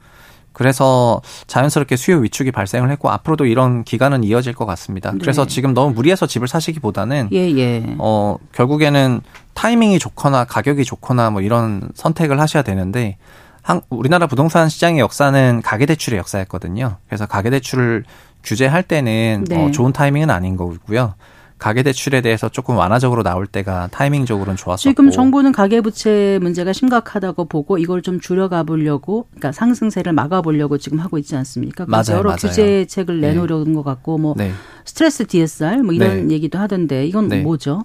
[0.53, 5.11] 그래서 자연스럽게 수요 위축이 발생을 했고 앞으로도 이런 기간은 이어질 것 같습니다.
[5.13, 5.19] 네.
[5.21, 7.97] 그래서 지금 너무 무리해서 집을 사시기보다는 예, 예.
[7.99, 9.23] 어 결국에는
[9.55, 13.17] 타이밍이 좋거나 가격이 좋거나 뭐 이런 선택을 하셔야 되는데
[13.63, 16.99] 한, 우리나라 부동산 시장의 역사는 가계대출의 역사였거든요.
[17.07, 18.05] 그래서 가계대출을
[18.45, 19.57] 규제할 때는 네.
[19.57, 21.15] 어, 좋은 타이밍은 아닌 거고요.
[21.59, 28.03] 가계대출에 대해서 조금 완화적으로 나올 때가 타이밍적으로는 좋았었고 지금 정부는 가계부채 문제가 심각하다고 보고 이걸
[28.03, 31.87] 좀 줄여가 보려고 그러니까 상승세를 막아보려고 지금 하고 있지 않습니까?
[31.89, 32.37] 맞아요, 여러 맞아요.
[32.37, 33.29] 규제책을 네.
[33.29, 33.75] 내놓으려는 네.
[33.75, 34.53] 것 같고 뭐 네.
[34.85, 36.35] 스트레스 DSR 뭐 이런 네.
[36.35, 37.41] 얘기도 하던데 이건 네.
[37.41, 37.85] 뭐죠?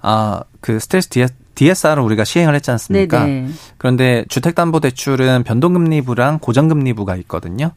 [0.00, 3.24] 아 그 스트레스 DS DSR을 우리가 시행을 했지 않습니까?
[3.24, 3.40] 네네.
[3.42, 3.48] 네.
[3.76, 7.72] 그런데 주택담보대출은 변동금리부랑 고정금리부가 있거든요.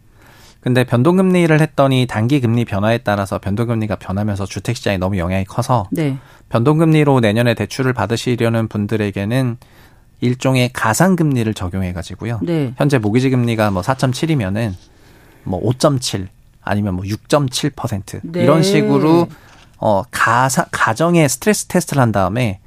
[0.64, 6.18] 근데 변동금리를 했더니 단기 금리 변화에 따라서 변동금리가 변하면서 주택시장에 너무 영향이 커서 네.
[6.48, 9.58] 변동금리로 내년에 대출을 받으시려는 분들에게는
[10.22, 12.40] 일종의 가상금리를 적용해가지고요.
[12.44, 12.74] 네.
[12.78, 14.74] 현재 모기지 금리가 뭐 4.7이면은
[15.44, 16.28] 뭐 5.7
[16.62, 18.44] 아니면 뭐 6.7% 네.
[18.44, 19.28] 이런 식으로
[19.80, 22.62] 어 가사 가정의 스트레스 테스트를 한 다음에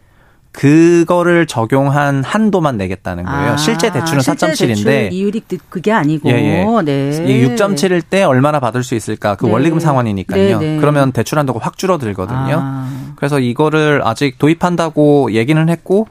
[0.56, 3.52] 그거를 적용한 한도만 내겠다는 거예요.
[3.52, 6.82] 아, 실제 대출은 실제 4.7인데 이율이 그게 아니고 예, 예.
[6.82, 7.26] 네.
[7.28, 9.34] 이 6.7일 때 얼마나 받을 수 있을까?
[9.34, 9.52] 그 네.
[9.52, 10.58] 원리금 상환이니까요.
[10.58, 10.80] 네, 네.
[10.80, 12.58] 그러면 대출 한도가 확 줄어들거든요.
[12.58, 13.12] 아.
[13.16, 16.08] 그래서 이거를 아직 도입한다고 얘기는 했고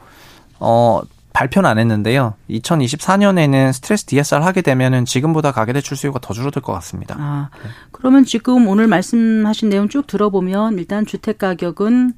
[0.60, 1.02] 어
[1.34, 2.36] 발표는 안 했는데요.
[2.52, 7.16] 2024년에는 스트레스 DSR 하게 되면은 지금보다 가계대출 수요가 더 줄어들 것 같습니다.
[7.20, 7.50] 아,
[7.92, 12.14] 그러면 지금 오늘 말씀하신 내용 쭉 들어보면 일단 주택 가격은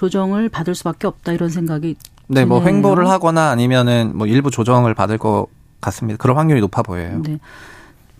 [0.00, 1.94] 조정을 받을 수밖에 없다 이런 생각이
[2.26, 5.48] 네, 뭐 횡보를 하거나 아니면은 뭐 일부 조정을 받을 것
[5.82, 6.16] 같습니다.
[6.16, 7.20] 그런 확률이 높아 보여요.
[7.22, 7.38] 네.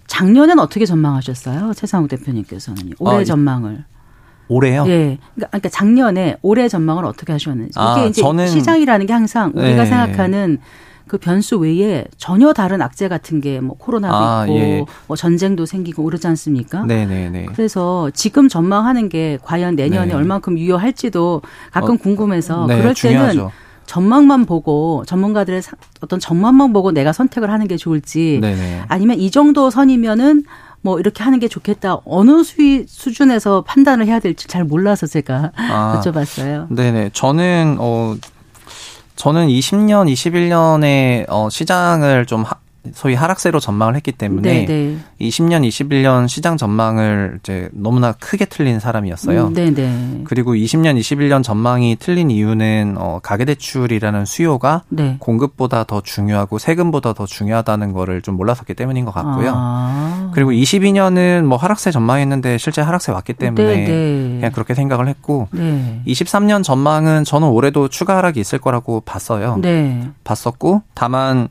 [0.06, 1.72] 작년엔 어떻게 전망하셨어요?
[1.72, 3.84] 최상욱 대표님께서는 올해 아, 전망을.
[4.48, 4.84] 올해요?
[4.88, 5.16] 예.
[5.34, 7.70] 그러니까, 그러니까 작년에 올해 전망을 어떻게 하셨는지.
[7.70, 8.48] 이게 아, 이제 저는...
[8.48, 9.86] 시장이라는 게 항상 우리가 네.
[9.86, 10.58] 생각하는
[11.10, 14.84] 그 변수 외에 전혀 다른 악재 같은 게 뭐 코로나도 아, 있고 예.
[15.08, 16.84] 뭐 전쟁도 생기고 그러지 않습니까?
[16.84, 17.46] 네네네.
[17.46, 20.14] 그래서 지금 전망하는 게 과연 내년에 네.
[20.14, 21.42] 얼만큼 유효할지도
[21.72, 23.50] 가끔 어, 궁금해서 네, 그럴 때는 중요하죠.
[23.86, 25.62] 전망만 보고 전문가들의
[26.00, 28.82] 어떤 전망만 보고 내가 선택을 하는 게 좋을지 네네.
[28.86, 30.44] 아니면 이 정도 선이면은
[30.82, 31.98] 뭐 이렇게 하는 게 좋겠다.
[32.04, 36.72] 어느 수위 수준에서 판단을 해야 될지 잘 몰라서 제가 아, 여쭤봤어요.
[36.72, 37.10] 네네.
[37.14, 38.14] 저는 어
[39.20, 42.54] 저는 20년, 21년에 어 시장을 좀 하,
[42.94, 44.96] 소위 하락세로 전망을 했기 때문에 네네.
[45.20, 49.48] 20년, 21년 시장 전망을 이제 너무나 크게 틀린 사람이었어요.
[49.48, 50.22] 음, 네네.
[50.24, 55.16] 그리고 20년, 21년 전망이 틀린 이유는 어 가계 대출이라는 수요가 네.
[55.18, 59.52] 공급보다 더 중요하고 세금보다 더 중요하다는 거를 좀 몰랐었기 때문인 것 같고요.
[59.54, 60.30] 아.
[60.32, 63.86] 그리고 22년은 뭐 하락세 전망했는데 실제 하락세 왔기 때문에 네네.
[63.86, 66.00] 그냥 그렇게 생각을 했고 네.
[66.06, 69.58] 23년 전망은 저는 올해도 추가 하락이 있을 거라고 봤어요.
[69.60, 70.08] 네.
[70.24, 71.48] 봤었고 다만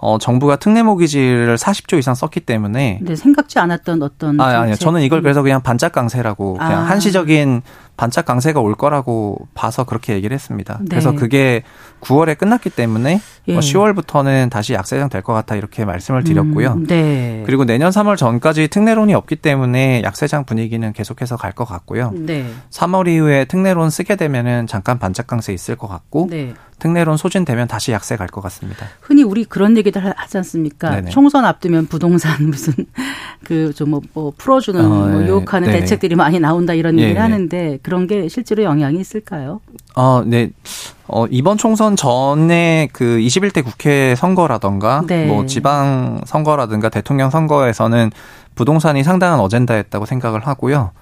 [0.00, 3.00] 어, 정부가 특례 모기지를 40조 이상 썼기 때문에.
[3.02, 4.40] 네, 생각지 않았던 어떤.
[4.40, 4.74] 아, 아니요.
[4.76, 6.88] 저는 이걸 그래서 그냥 반짝 강세라고 그냥 아.
[6.88, 7.62] 한시적인
[8.00, 10.78] 반짝 강세가 올 거라고 봐서 그렇게 얘기를 했습니다.
[10.80, 10.86] 네.
[10.88, 11.64] 그래서 그게
[12.00, 13.58] 9월에 끝났기 때문에 예.
[13.58, 16.72] 10월부터는 다시 약세장 될 것 같아 이렇게 말씀을 드렸고요.
[16.78, 17.42] 음, 네.
[17.44, 22.10] 그리고 내년 3월 전까지 특례론이 없기 때문에 약세장 분위기는 계속해서 갈 것 같고요.
[22.14, 22.46] 네.
[22.70, 26.54] 3월 이후에 특례론 쓰게 되면은 잠깐 반짝 강세 있을 것 같고 네.
[26.78, 28.86] 특례론 소진되면 다시 약세 갈 것 같습니다.
[29.02, 30.88] 흔히 우리 그런 얘기들 하지 않습니까?
[30.90, 31.10] 네네.
[31.10, 32.72] 총선 앞두면 부동산 무슨
[33.44, 35.26] 그 좀뭐 뭐 풀어주는 어, 뭐 예.
[35.26, 35.80] 유혹하는 네.
[35.80, 37.20] 대책들이 많이 나온다 이런 예, 얘기를 예.
[37.22, 39.60] 하는데 그런 게 실제로 영향이 있을까요?
[39.96, 40.50] 어, 네.
[41.08, 45.26] 어, 이번 총선 전에 그 21대 국회 선거라던가 네.
[45.26, 48.12] 뭐 지방 선거라든가 대통령 선거에서는
[48.54, 50.92] 부동산이 상당한 어젠다였다고 생각을 하고요.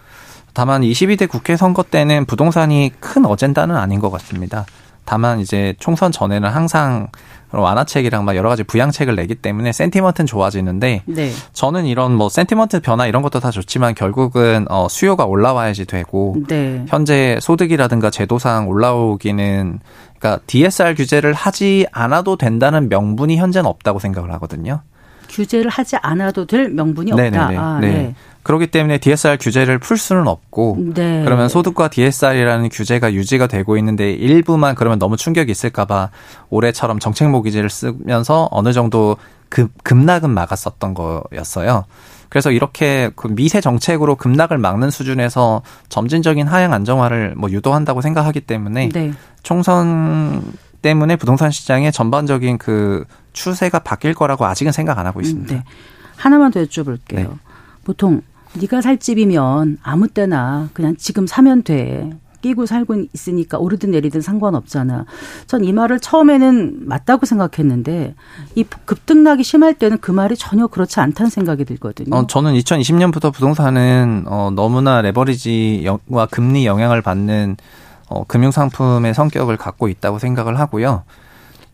[0.54, 4.64] 다만 22대 국회 선거 때는 부동산이 큰 어젠다는 아닌 것 같습니다.
[5.04, 7.08] 다만 이제 총선 전에는 항상
[7.50, 11.30] 완화책이랑 막 여러 가지 부양책을 내기 때문에 sentiment는 좋아지는데 네.
[11.52, 16.84] 저는 이런 뭐 sentiment 변화 이런 것도 다 좋지만 결국은 어 수요가 올라와야지 되고 네.
[16.88, 19.80] 현재 소득이라든가 제도상 올라오기는
[20.18, 24.82] 그러니까 DSR 규제를 하지 않아도 된다는 명분이 현재는 없다고 생각을 하거든요.
[25.28, 27.38] 규제를 하지 않아도 될 명분이 네네네.
[27.38, 27.60] 없다.
[27.60, 27.88] 아, 네.
[27.88, 28.14] 네.
[28.42, 31.22] 그렇기 때문에 DSR 규제를 풀 수는 없고 네.
[31.24, 36.10] 그러면 소득과 DSR이라는 규제가 유지가 되고 있는데 일부만 그러면 너무 충격이 있을까 봐
[36.48, 39.16] 올해처럼 정책 모기지를 쓰면서 어느 정도
[39.50, 41.84] 급, 급락은 막았었던 거였어요.
[42.28, 48.90] 그래서 이렇게 그 미세 정책으로 급락을 막는 수준에서 점진적인 하향 안정화를 뭐 유도한다고 생각하기 때문에
[48.90, 49.12] 네.
[49.42, 50.42] 총선
[50.82, 55.54] 때문에 부동산 시장의 전반적인 그 추세가 바뀔 거라고 아직은 생각 안 하고 있습니다.
[55.54, 55.64] 네.
[56.16, 57.14] 하나만 더 여쭤볼게요.
[57.14, 57.28] 네.
[57.84, 58.22] 보통
[58.54, 62.10] 네가 살 집이면 아무 때나 그냥 지금 사면 돼.
[62.40, 65.06] 끼고 살고 있으니까 오르든 내리든 상관없잖아.
[65.48, 68.14] 전 이 말을 처음에는 맞다고 생각했는데
[68.54, 72.14] 이 급등락이 심할 때는 그 말이 전혀 그렇지 않다는 생각이 들거든요.
[72.16, 77.56] 어, 저는 2020년부터 부동산은 어, 너무나 레버리지와 금리 영향을 받는
[78.08, 81.02] 어, 금융상품의 성격을 갖고 있다고 생각을 하고요.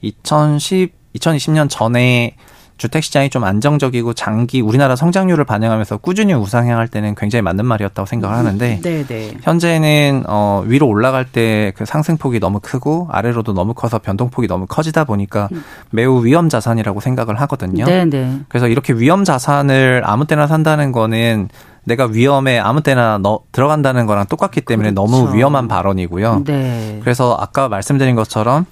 [0.03, 2.37] 2010, 2020년 전에
[2.77, 8.37] 주택 시장이 좀 안정적이고 장기 우리나라 성장률을 반영하면서 꾸준히 우상향할 때는 굉장히 맞는 말이었다고 생각을
[8.37, 9.07] 하는데 네네.
[9.07, 9.35] 네.
[9.43, 15.05] 현재는 어 위로 올라갈 때 그 상승폭이 너무 크고 아래로도 너무 커서 변동폭이 너무 커지다
[15.05, 15.63] 보니까 음.
[15.91, 17.85] 매우 위험 자산이라고 생각을 하거든요.
[17.85, 18.11] 네네.
[18.11, 18.41] 네.
[18.49, 21.49] 그래서 이렇게 위험 자산을 아무 때나 산다는 거는
[21.85, 25.17] 내가 위험에 아무 때나 너 들어간다는 거랑 똑같기 때문에 그렇죠.
[25.17, 26.45] 너무 위험한 발언이고요.
[26.45, 27.01] 네.
[27.03, 28.67] 그래서 아까 말씀드린 것처럼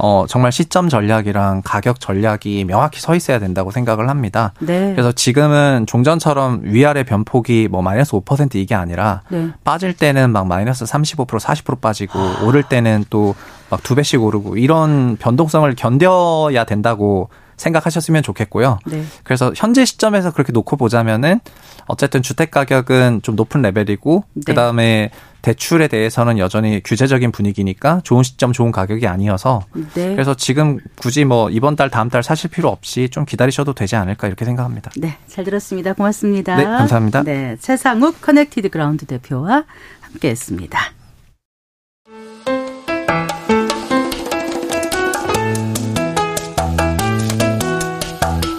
[0.00, 4.52] 어, 정말 시점 전략이랑 가격 전략이 명확히 서 있어야 된다고 생각을 합니다.
[4.60, 4.92] 네.
[4.92, 9.48] 그래서 지금은 종전처럼 위아래 변폭이 뭐 마이너스 5% 이게 아니라 네.
[9.64, 12.42] 빠질 때는 막 마이너스 35% 40% 빠지고 아.
[12.44, 13.34] 오를 때는 또
[13.70, 17.28] 막 두 배씩 오르고 이런 변동성을 견뎌야 된다고
[17.58, 18.78] 생각하셨으면 좋겠고요.
[18.86, 19.04] 네.
[19.24, 21.40] 그래서 현재 시점에서 그렇게 놓고 보자면은
[21.86, 24.42] 어쨌든 주택 가격은 좀 높은 레벨이고 네.
[24.46, 25.10] 그다음에
[25.42, 29.62] 대출에 대해서는 여전히 규제적인 분위기니까 좋은 시점 좋은 가격이 아니어서
[29.94, 30.12] 네.
[30.12, 34.26] 그래서 지금 굳이 뭐 이번 달 다음 달 사실 필요 없이 좀 기다리셔도 되지 않을까
[34.26, 34.90] 이렇게 생각합니다.
[34.96, 35.92] 네, 잘 들었습니다.
[35.92, 36.56] 고맙습니다.
[36.56, 37.22] 네, 감사합니다.
[37.22, 39.64] 네, 채상욱 커넥티드 그라운드 대표와
[40.00, 40.97] 함께했습니다.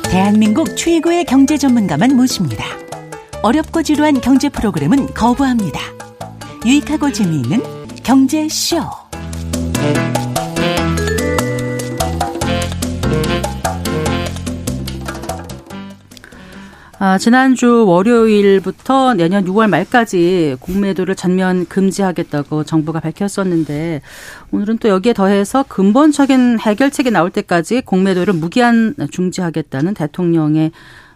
[0.09, 2.65] 대한민국 최고의 경제 전문가만 모십니다.
[3.43, 5.79] 어렵고 지루한 경제 프로그램은 거부합니다.
[6.65, 7.61] 유익하고 재미있는
[8.01, 8.79] 경제쇼.
[17.01, 24.01] 아, 지난주 월요일부터 내년 6월 말까지 공매도를 전면 금지하겠다고 정부가 밝혔었는데
[24.51, 30.71] 오늘은 또 여기에 더해서 근본적인 해결책이 나올 때까지 공매도를 무기한 중지하겠다는 대통령의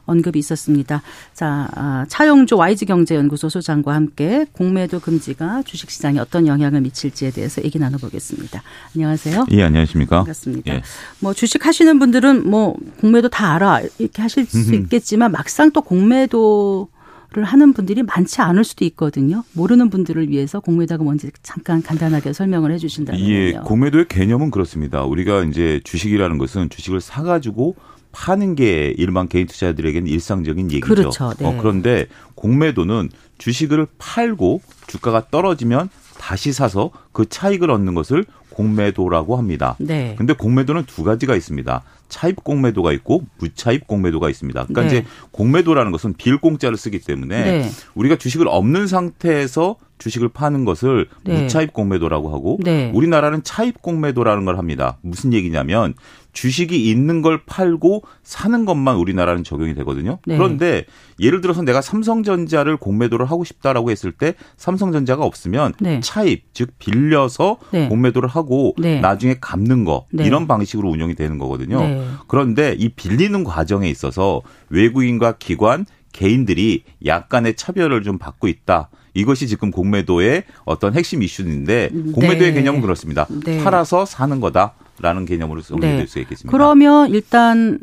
[0.05, 1.01] 언급이 있었습니다.
[1.33, 8.61] 자, 아, 차용조 YG경제연구소 소장과 함께 공매도 금지가 주식시장에 어떤 영향을 미칠지에 대해서 얘기 나눠보겠습니다.
[8.95, 9.45] 안녕하세요.
[9.51, 10.17] 예, 안녕하십니까.
[10.17, 10.73] 반갑습니다.
[10.73, 10.81] 예.
[11.19, 16.89] 뭐 주식 하시는 분들은 뭐 공매도 다 알아 이렇게 하실 수 있겠지만 막상 또 공매도
[17.35, 19.43] 를 하는 분들이 많지 않을 수도 있거든요.
[19.53, 23.19] 모르는 분들을 위해서 공매도가 뭔지 잠깐 간단하게 설명을 해 주신다면.
[23.21, 25.03] 예, 공매도의 개념은 그렇습니다.
[25.03, 27.75] 우리가 이제 주식이라는 것은 주식을 사 가지고
[28.13, 30.87] 파는 게 일반 개인 투자자들에게는 일상적인 얘기죠.
[30.87, 31.33] 그렇죠.
[31.37, 31.45] 네.
[31.45, 39.75] 어, 그런데 공매도는 주식을 팔고 주가가 떨어지면 다시 사서 그 차익을 얻는 것을 공매도라고 합니다.
[39.79, 40.15] 네.
[40.17, 41.83] 근데 공매도는 두 가지가 있습니다.
[42.07, 44.65] 차입 공매도가 있고 무차입 공매도가 있습니다.
[44.67, 44.87] 그러니까 네.
[44.87, 47.69] 이제 공매도라는 것은 빌공짜를 쓰기 때문에 네.
[47.95, 51.41] 우리가 주식을 없는 상태에서 주식을 파는 것을 네.
[51.41, 52.91] 무차입 공매도라고 하고 네.
[52.93, 54.97] 우리나라는 차입 공매도라는 걸 합니다.
[55.01, 55.95] 무슨 얘기냐면
[56.33, 60.19] 주식이 있는 걸 팔고 사는 것만 우리나라는 적용이 되거든요.
[60.25, 60.35] 네.
[60.35, 60.85] 그런데
[61.19, 65.99] 예를 들어서 내가 삼성전자를 공매도를 하고 싶다라고 했을 때 삼성전자가 없으면 네.
[66.01, 67.87] 차입 즉 빌려서 네.
[67.87, 68.99] 공매도를 하고 네.
[68.99, 70.25] 나중에 갚는 거 네.
[70.25, 71.79] 이런 방식으로 운영이 되는 거거든요.
[71.79, 72.05] 네.
[72.27, 78.89] 그런데 이 빌리는 과정에 있어서 외국인과 기관 개인들이 약간의 차별을 좀 받고 있다.
[79.15, 83.27] 이것이 지금 공매도의 어떤 핵심 이슈인데 공매도의 개념은 그렇습니다.
[83.63, 84.73] 팔아서 사는 거다.
[84.99, 85.61] 라는 개념으로
[86.01, 86.05] 네.
[86.07, 86.55] 수 있겠습니다.
[86.55, 87.79] 그러면 일단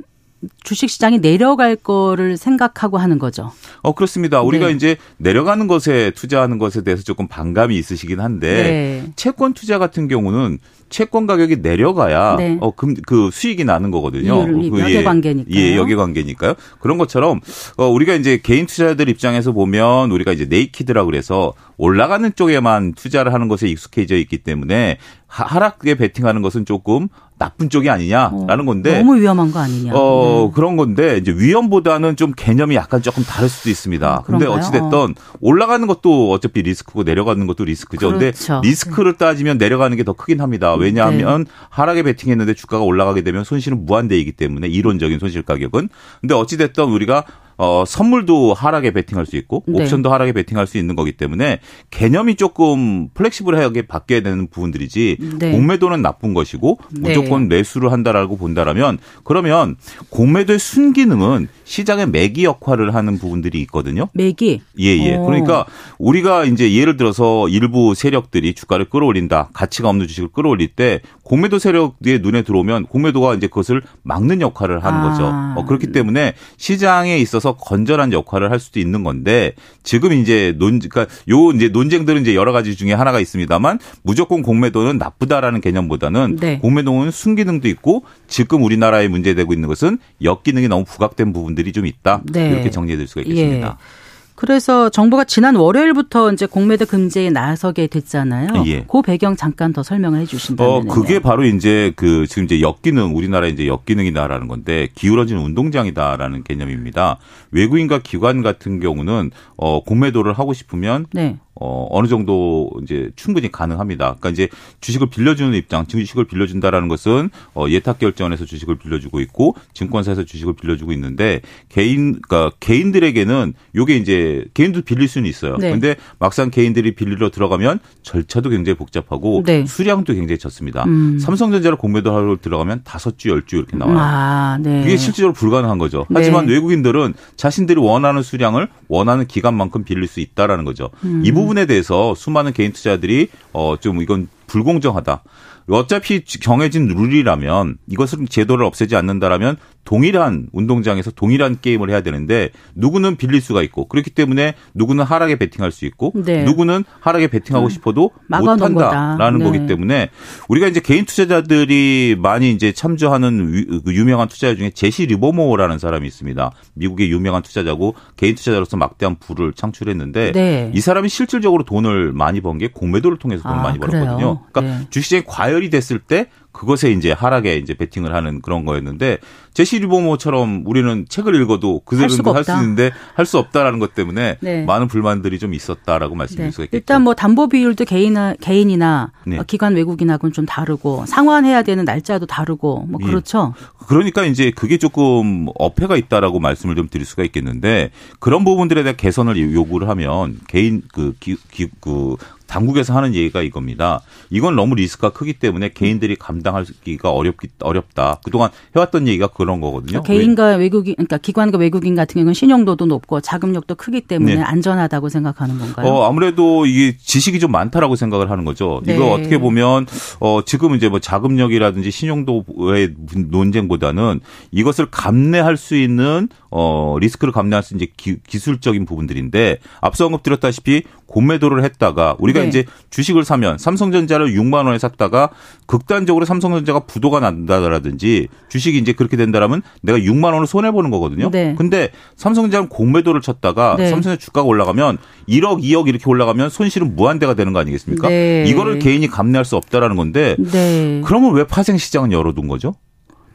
[0.62, 3.52] 주식시장이 내려갈 거를 생각하고 하는 거죠.
[3.82, 4.40] 어 그렇습니다.
[4.40, 4.72] 우리가 네.
[4.72, 9.12] 이제 내려가는 것에 투자하는 것에 대해서 조금 반감이 있으시긴 한데 네.
[9.16, 12.58] 채권 투자 같은 경우는 채권 가격이 내려가야 네.
[12.60, 14.44] 어그 그 수익이 나는 거거든요.
[14.46, 15.50] 그 여계 관계니까.
[15.52, 16.54] 예, 여계 관계니까요.
[16.80, 17.40] 그런 것처럼
[17.76, 23.48] 어 우리가 이제 개인 투자자들 입장에서 보면 우리가 이제 naked라 그래서 올라가는 쪽에만 투자를 하는
[23.48, 24.98] 것에 익숙해져 있기 때문에
[25.28, 27.08] 하락에 베팅하는 것은 조금
[27.40, 29.92] 나쁜 쪽이 아니냐라는 어, 건데 너무 위험한 거 아니냐.
[29.94, 30.52] 어 네.
[30.54, 34.14] 그런 건데 이제 위험보다는 좀 개념이 약간 조금 다를 수도 있습니다.
[34.14, 38.12] 어, 근데 어찌 됐던 올라가는 것도 어차피 리스크고 내려가는 것도 리스크죠.
[38.18, 38.60] 그렇죠.
[38.60, 40.74] 근데 리스크를 따지면 내려가는 게 더 크긴 합니다.
[40.74, 41.50] 왜냐하면 네.
[41.70, 45.88] 하락에 베팅했는데 주가가 올라가게 되면 손실은 무한대이기 때문에 이론적인 손실 가격은.
[46.20, 47.24] 근데 어찌 됐던 우리가
[47.62, 49.82] 어, 선물도 하락에 베팅할 수 있고 네.
[49.82, 50.12] 옵션도 네.
[50.12, 55.52] 하락에 베팅할 수 있는 거기 때문에 개념이 조금 플렉시블하게 바뀌어야 되는 부분들이지 네.
[55.52, 57.10] 공매도는 나쁜 것이고 네.
[57.10, 59.76] 무조건 매수를 한다라고 본다라면 그러면
[60.08, 64.08] 공매도의 순기능은 시장의 매기 역할을 하는 부분들이 있거든요.
[64.14, 64.62] 매기?
[64.80, 65.16] 예, 예.
[65.16, 65.26] 오.
[65.26, 65.66] 그러니까
[65.98, 69.50] 우리가 이제 예를 들어서 일부 세력들이 주가를 끌어올린다.
[69.52, 74.98] 가치가 없는 주식을 끌어올릴 때 공매도 세력의 눈에 들어오면 공매도가 이제 그것을 막는 역할을 하는
[74.98, 75.10] 아.
[75.10, 75.60] 거죠.
[75.60, 80.78] 어, 그렇기 때문에 시장에 있어서 더 건전한 역할을 할 수도 있는 건데 지금 이제 논
[80.78, 86.58] 그러니까 요 이제 논쟁들은 이제 여러 가지 중에 하나가 있습니다만 무조건 공매도는 나쁘다라는 개념보다는 네.
[86.58, 92.22] 공매도는 순기능도 있고 지금 우리나라에 문제되고 있는 것은 역기능이 너무 부각된 부분들이 좀 있다.
[92.24, 92.50] 네.
[92.50, 93.78] 이렇게 정리해 드릴 수가 있겠습니다.
[93.78, 93.99] 예.
[94.40, 98.64] 그래서 정부가 지난 월요일부터 이제 공매도 금지에 나서게 됐잖아요.
[98.68, 98.86] 예.
[98.90, 100.72] 그 배경 잠깐 더 설명을 해 주신다면.
[100.72, 107.18] 어, 그게 바로 이제 그 지금 이제 역기능 우리나라 이제 역기능이다라는 건데 기울어진 운동장이다라는 개념입니다.
[107.50, 111.36] 외국인과 기관 같은 경우는 어 공매도를 하고 싶으면 네.
[111.54, 114.16] 어, 어느 정도 이제 충분히 가능합니다.
[114.18, 114.48] 그러니까 이제
[114.80, 120.92] 주식을 빌려주는 입장, 주식을 빌려준다라는 것은 어, 예탁 결제원에서 주식을 빌려주고 있고 증권사에서 주식을 빌려주고
[120.92, 125.56] 있는데 개인, 그러니까 개인들에게는 요게 이제 개인도 빌릴 수는 있어요.
[125.58, 125.70] 네.
[125.72, 129.66] 근데 막상 개인들이 빌리러 들어가면 절차도 굉장히 복잡하고 네.
[129.66, 130.84] 수량도 굉장히 적습니다.
[130.84, 131.18] 음.
[131.18, 133.96] 삼성전자를 공매도 하러 들어가면 다섯 주, 열 주 이렇게 나와요.
[133.98, 134.82] 아, 네.
[134.82, 136.06] 이게 실질적으로 불가능한 거죠.
[136.12, 136.52] 하지만 네.
[136.52, 140.90] 외국인들은 자신들이 원하는 수량을 원하는 기간만큼 빌릴 수 있다라는 거죠.
[141.04, 141.22] 음.
[141.24, 145.22] 이 부분 부분에 대해서 수많은 개인 투자들이 어 좀 이건 불공정하다.
[145.70, 153.40] 어차피 정해진 룰이라면 이것을 제도를 없애지 않는다라면 동일한 운동장에서 동일한 게임을 해야 되는데 누구는 빌릴
[153.40, 156.44] 수가 있고 그렇기 때문에 누구는 하락에 베팅할 수 있고 네.
[156.44, 157.70] 누구는 하락에 베팅하고 음.
[157.70, 159.44] 싶어도 못 한다라는 네.
[159.44, 160.10] 거기 때문에
[160.48, 166.52] 우리가 이제 개인 투자자들이 많이 이제 참조하는 그 유명한 투자자 중에 제시 리버모어라는 사람이 있습니다.
[166.74, 170.70] 미국의 유명한 투자자고 개인 투자자로서 막대한 부를 창출했는데 네.
[170.72, 174.42] 이 사람이 실질적으로 돈을 많이 번 게 공매도를 통해서 돈을 아, 많이 벌었거든요.
[174.52, 174.86] 그러니까 네.
[174.90, 179.18] 주식시장이 과열이 됐을 때 그것에 이제 하락에 이제 베팅을 하는 그런 거였는데
[179.54, 184.64] 제시 리버모처럼 우리는 책을 읽어도 그대로 할수 있는데 할 수 없다라는 것 때문에 네.
[184.64, 186.50] 많은 불만들이 좀 있었다라고 말씀드릴 네.
[186.50, 186.76] 수가 있겠죠.
[186.76, 189.38] 일단 뭐 담보 비율도 개인이나 개인이나 네.
[189.38, 193.06] 어, 기관 외국인하고는 좀 다르고 상환해야 되는 날짜도 다르고 뭐 예.
[193.06, 193.54] 그렇죠.
[193.56, 193.64] 예.
[193.86, 199.52] 그러니까 이제 그게 조금 어폐가 있다라고 말씀을 좀 드릴 수가 있겠는데 그런 부분들에 대한 개선을
[199.54, 202.16] 요구를 하면 개인 그 기, 기, 그
[202.50, 204.00] 당국에서 하는 얘기가 이겁니다.
[204.28, 208.18] 이건 너무 리스크가 크기 때문에 개인들이 감당하기가 어렵기 어렵다.
[208.24, 210.02] 그동안 해왔던 얘기가 그런 거거든요.
[210.02, 214.42] 그러니까 개인과 외국인, 그러니까 기관과 외국인 같은 경우는 신용도도 높고 자금력도 크기 때문에 네.
[214.42, 215.86] 안전하다고 생각하는 건가요?
[215.86, 218.82] 어, 아무래도 이게 지식이 좀 많다라고 생각을 하는 거죠.
[218.84, 218.96] 네.
[218.96, 219.86] 이거 어떻게 보면
[220.18, 222.94] 어, 지금 이제 뭐 자금력이라든지 신용도의
[223.30, 230.82] 논쟁보다는 이것을 감내할 수 있는 어, 리스크를 감내할 수 있는 기, 술적인 부분들인데 앞서 언급드렸다시피
[231.06, 232.48] 공매도를 했다가 우리가 네.
[232.48, 235.30] 이제 주식을 사면 삼성전자를 6만 원에 샀다가
[235.66, 241.30] 극단적으로 삼성전자가 부도가 난다라든지 주식이 이제 그렇게 된다라면 내가 6만 원을 손해 보는 거거든요.
[241.30, 241.54] 네.
[241.56, 243.88] 근데 삼성전자는 공매도를 쳤다가 네.
[243.88, 244.98] 삼성전자 주가가 올라가면
[245.28, 248.08] 1억, 2억 이렇게 올라가면 손실은 무한대가 되는 거 아니겠습니까?
[248.08, 248.44] 네.
[248.46, 251.00] 이거를 개인이 감내할 수 없다라는 건데 네.
[251.04, 252.74] 그러면 왜 파생 시장은 열어둔 거죠?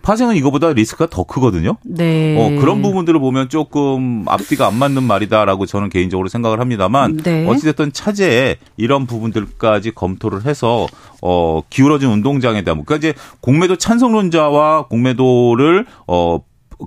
[0.06, 1.78] 파생은 이거보다 리스크가 더 크거든요.
[1.84, 2.38] 네.
[2.38, 7.48] 어, 그런 부분들을 보면 조금 앞뒤가 안 맞는 말이다라고 저는 개인적으로 생각을 합니다만 네.
[7.48, 10.86] 어찌됐든 차제에 이런 부분들까지 검토를 해서
[11.24, 16.40] 어, 기울어진 운동장에 대한 그러니까 이제 공매도 찬성론자와 공매도를 어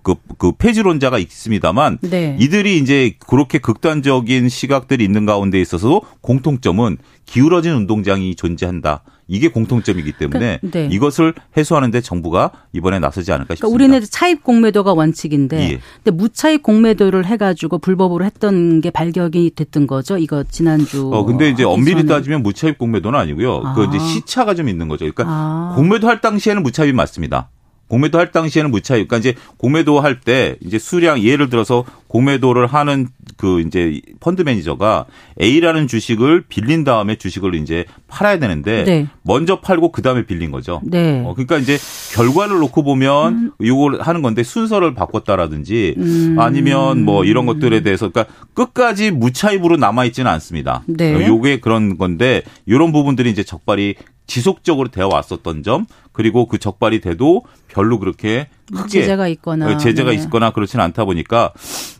[0.04, 2.36] 그, 그 폐지론자가 있습니다만 네.
[2.38, 9.02] 이들이 이제 그렇게 극단적인 시각들이 있는 가운데 있어서 공통점은 기울어진 운동장이 존재한다.
[9.28, 10.88] 이게 공통점이기 때문에 그러니까, 네.
[10.90, 13.68] 이것을 해소하는데 정부가 이번에 나서지 않을까 싶습니다.
[13.68, 15.80] 그러니까 우리는 차입 공매도가 원칙인데, 예.
[16.02, 20.16] 근데 무차입 공매도를 해가지고 불법으로 했던 게 발격이 됐던 거죠.
[20.16, 21.10] 이거 지난주.
[21.12, 23.62] 어 근데 이제 엄밀히 따지면 무차입 공매도는 아니고요.
[23.64, 23.74] 아.
[23.74, 24.00] 그 이제 아.
[24.00, 25.00] 시차가 좀 있는 거죠.
[25.00, 25.74] 그러니까 아.
[25.76, 27.50] 공매도 할 당시에는 무차입이 맞습니다.
[27.88, 29.08] 공매도 할 당시에는 무차입.
[29.08, 35.04] 그러니까 이제 공매도 할 때 이제 수량 예를 들어서 공매도를 하는 그 이제 펀드 매니저가
[35.40, 39.06] A라는 주식을 빌린 다음에 주식을 이제 팔아야 되는데 네.
[39.22, 40.80] 먼저 팔고 그 다음에 빌린 거죠.
[40.84, 41.22] 네.
[41.24, 41.78] 어, 그러니까 이제
[42.14, 43.52] 결과를 놓고 보면 음.
[43.60, 46.36] 이걸 하는 건데 순서를 바꿨다라든지 음.
[46.38, 50.82] 아니면 뭐 이런 것들에 대해서 그러니까 끝까지 무차입으로 남아 있지는 않습니다.
[50.86, 51.14] 네.
[51.14, 53.94] 어, 요게 그런 건데 이런 부분들이 이제 적발이
[54.26, 55.86] 지속적으로 되어 왔었던 점
[56.18, 60.16] 그리고 그 적발이 돼도 별로 그렇게 크게 제재가 있거나 어, 제재가 네.
[60.16, 61.52] 있거나 그렇지는 않다 보니까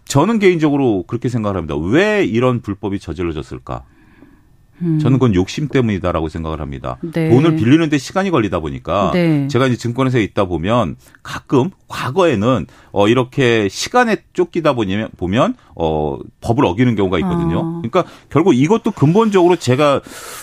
[0.07, 1.77] 저는 개인적으로 그렇게 생각을 합니다.
[1.77, 3.85] 왜 이런 불법이 저질러졌을까?
[4.83, 4.99] 음.
[4.99, 6.99] 저는 그건 욕심 때문이다라고 생각을 합니다.
[7.01, 7.31] 네.
[7.31, 9.47] 돈을 빌리는데 시간이 걸리다 보니까 네.
[9.47, 16.65] 제가 이제 증권회사에 있다 보면 가끔 과거에는 어 이렇게 시간에 쫓기다 보면 보면 어 법을
[16.65, 17.61] 어기는 경우가 있거든요.
[17.61, 17.83] 아.
[17.83, 20.01] 그러니까 결국 이것도 근본적으로 제가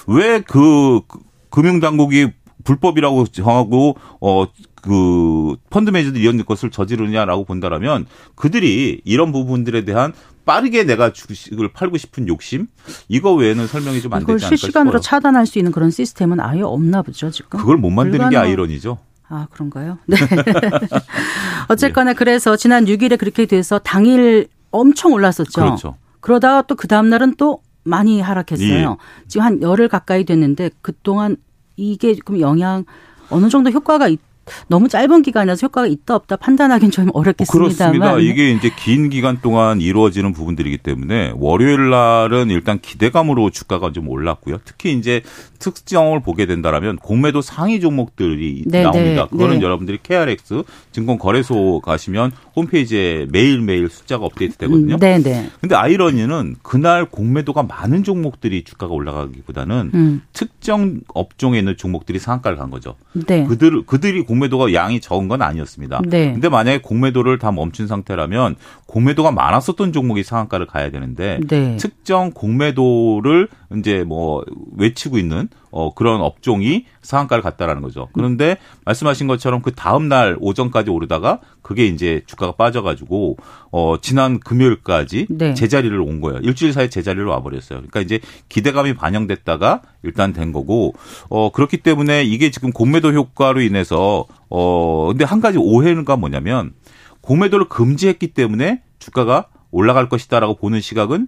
[0.07, 1.19] 왜그 그
[1.49, 2.29] 금융당국이
[2.65, 4.47] 불법이라고 정하고 어
[4.85, 8.05] 그 펀드 매니저들이 이런 것을 저지르냐라고 본다라면
[8.35, 10.13] 그들이 이런 부분들에 대한
[10.45, 12.67] 빠르게 내가 주식을 팔고 싶은 욕심
[13.09, 17.01] 이거 외에는 설명이 좀 안 되지 않을까 실시간으로 차단할 수 있는 그런 시스템은 아예 없나
[17.01, 17.59] 보죠 지금.
[17.59, 18.29] 그걸 못 만드는 불가능...
[18.29, 18.99] 게 아이러니죠.
[19.27, 19.97] 아 그런가요?
[20.05, 20.17] 네.
[21.67, 22.15] 어쨌거나 네.
[22.15, 25.61] 그래서 지난 6일에 그렇게 돼서 당일 엄청 올랐었죠.
[25.61, 25.95] 그렇죠.
[26.19, 28.97] 그러다가 또 그 다음 날은 또 많이 하락했어요.
[29.01, 29.27] 예.
[29.27, 31.37] 지금 한 열흘 가까이 됐는데 그동안
[31.75, 32.85] 이게 그럼 영향
[33.29, 34.19] 어느 정도 효과가 있,
[34.67, 37.99] 너무 짧은 기간이라서 효과가 있다 없다 판단하기는 좀 어렵겠습니다만.
[37.99, 38.19] 그렇습니다.
[38.19, 44.59] 이게 이제 긴 기간 동안 이루어지는 부분들이기 때문에 월요일 날은 일단 기대감으로 주가가 좀 올랐고요.
[44.65, 45.21] 특히 이제
[45.59, 49.23] 특정을 보게 된다라면 공매도 상위 종목들이 네, 네 나옵니다.
[49.23, 49.65] 네, 그거는 네.
[49.65, 54.97] 여러분들이 KRX 증권거래소 가시면 홈페이지에 매일매일 숫자가 업데이트 되거든요.
[54.97, 55.49] 네, 네.
[55.59, 60.21] 근데 아이러니는 그날 공매도가 많은 종목들이 주가가 올라가기보다는 음.
[60.33, 62.95] 특정 업종에 있는 종목들이 상한가를 간 거죠.
[63.13, 63.45] 네.
[63.45, 66.01] 그들 그들이 공 매도가 양이 적은 건 아니었습니다.
[66.07, 66.33] 네.
[66.33, 68.55] 근데 만약에 공매도를 다 멈춘 상태라면
[68.95, 71.75] 공매도가 많았었던 종목이 상한가를 가야 되는데 네.
[71.75, 74.41] 특정 공매도를 이제 뭐
[74.77, 78.07] 외치고 있는 어 그런 업종이 상한가를 갔다라는 거죠.
[78.13, 83.35] 그런데 말씀하신 것처럼 그 다음 날 오전까지 오르다가 그게 이제 주가가 빠져가지고
[83.69, 85.53] 어 지난 금요일까지 네.
[85.53, 86.39] 제자리를 온 거예요.
[86.39, 87.79] 일주일 사이 에 제자리로 와버렸어요.
[87.79, 90.93] 그러니까 이제 기대감이 반영됐다가 일단 된 거고
[91.27, 96.71] 어 그렇기 때문에 이게 지금 공매도 효과로 인해서 어 근데 한 가지 오해가 뭐냐면
[97.19, 101.27] 공매도를 금지했기 때문에 주가가 올라갈 것이다라고 보는 시각은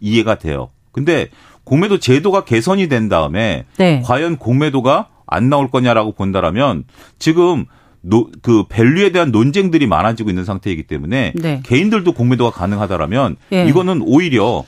[0.00, 0.70] 이해가 돼요.
[0.92, 1.28] 근데
[1.64, 4.02] 공매도 제도가 개선이 된 다음에 네.
[4.04, 6.84] 과연 공매도가 안 나올 거냐라고 본다라면
[7.18, 7.66] 지금
[8.00, 11.60] 노, 그 value에 대한 논쟁들이 많아지고 있는 상태이기 때문에 네.
[11.64, 13.66] 개인들도 공매도가 가능하다라면 네.
[13.66, 14.64] 이거는 오히려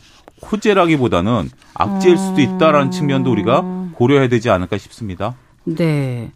[0.50, 2.90] 호재라기보다는 악재일 수도 있다라는 어...
[2.90, 5.36] 측면도 우리가 고려해야 되지 않을까 싶습니다.
[5.64, 6.30] 네.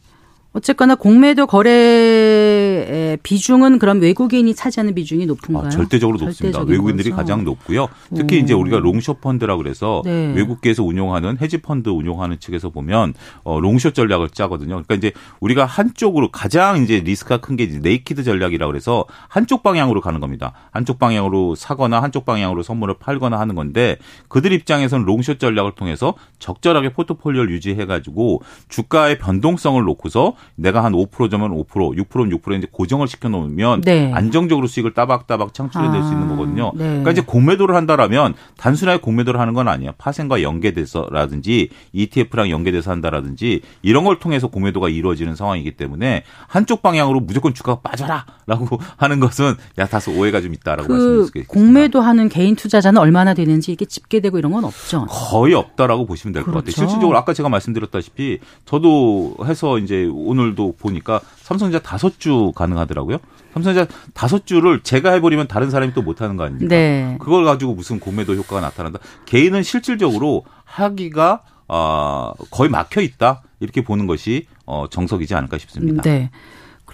[0.55, 5.67] 어쨌거나 공매도 거래 비중은 그럼 외국인이 차지하는 비중이 높은가요?
[5.67, 6.61] 아, 절대적으로 높습니다.
[6.61, 7.17] 외국인들이 거죠?
[7.17, 7.89] 가장 높고요.
[8.15, 8.41] 특히 오.
[8.41, 10.33] 이제 우리가 long short 펀드라 그래서 네.
[10.37, 14.83] 외국계에서 운용하는 헤지 펀드 운용하는 측에서 보면 어, long short 전략을 짜거든요.
[14.85, 20.19] 그러니까 이제 우리가 한쪽으로 가장 이제 리스크가 큰 게 naked 전략이라 그래서 한쪽 방향으로 가는
[20.19, 20.53] 겁니다.
[20.73, 23.97] 한쪽 방향으로 사거나 한쪽 방향으로 선물을 팔거나 하는 건데
[24.27, 30.93] 그들 입장에서는 long short 전략을 통해서 적절하게 포트폴리오를 유지해 가지고 주가의 변동성을 놓고서 내가 한
[30.93, 34.13] 5%면 5%, 6%면 6% 이제 고정을 시켜 놓으면 네.
[34.13, 36.73] 안정적으로 수익을 따박따박 창출해낼 아, 수 있는 거거든요.
[36.75, 36.85] 네.
[36.85, 39.93] 그러니까 이제 공매도를 한다라면 단순하게 공매도를 하는 건 아니에요.
[39.99, 47.55] 파생과 연계돼서라든지 ETF랑 연계돼서 한다라든지 이런 걸 통해서 공매도가 이루어지는 상황이기 때문에 한쪽 방향으로 무조건
[47.55, 51.53] 주가가 빠져라라고 하는 것은 야 다소 오해가 좀 있다라고 그 말씀드릴 수 있습니다.
[51.53, 55.07] 공매도 하는 개인 투자자는 얼마나 되는지 이게 집계되고 이런 건 없죠.
[55.07, 56.65] 거의 없다라고 보시면 될것 그렇죠.
[56.67, 56.87] 같아요.
[56.87, 60.05] 실질적으로 아까 제가 말씀드렸다시피 저도 해서 이제
[60.35, 63.19] 오늘도 보니까 삼성전자 다섯 주 가능하더라고요.
[63.53, 66.69] 삼성전자 다섯 주를 제가 해버리면 다른 사람이 또 못하는 거 아닙니까?
[66.69, 67.17] 네.
[67.21, 68.99] 그걸 가지고 무슨 공매도 효과가 나타난다.
[69.27, 76.03] 개인은 실질적으로 하기가 어, 거의 막혀 있다 이렇게 보는 것이 어, 정석이지 않을까 싶습니다.
[76.03, 76.31] 네.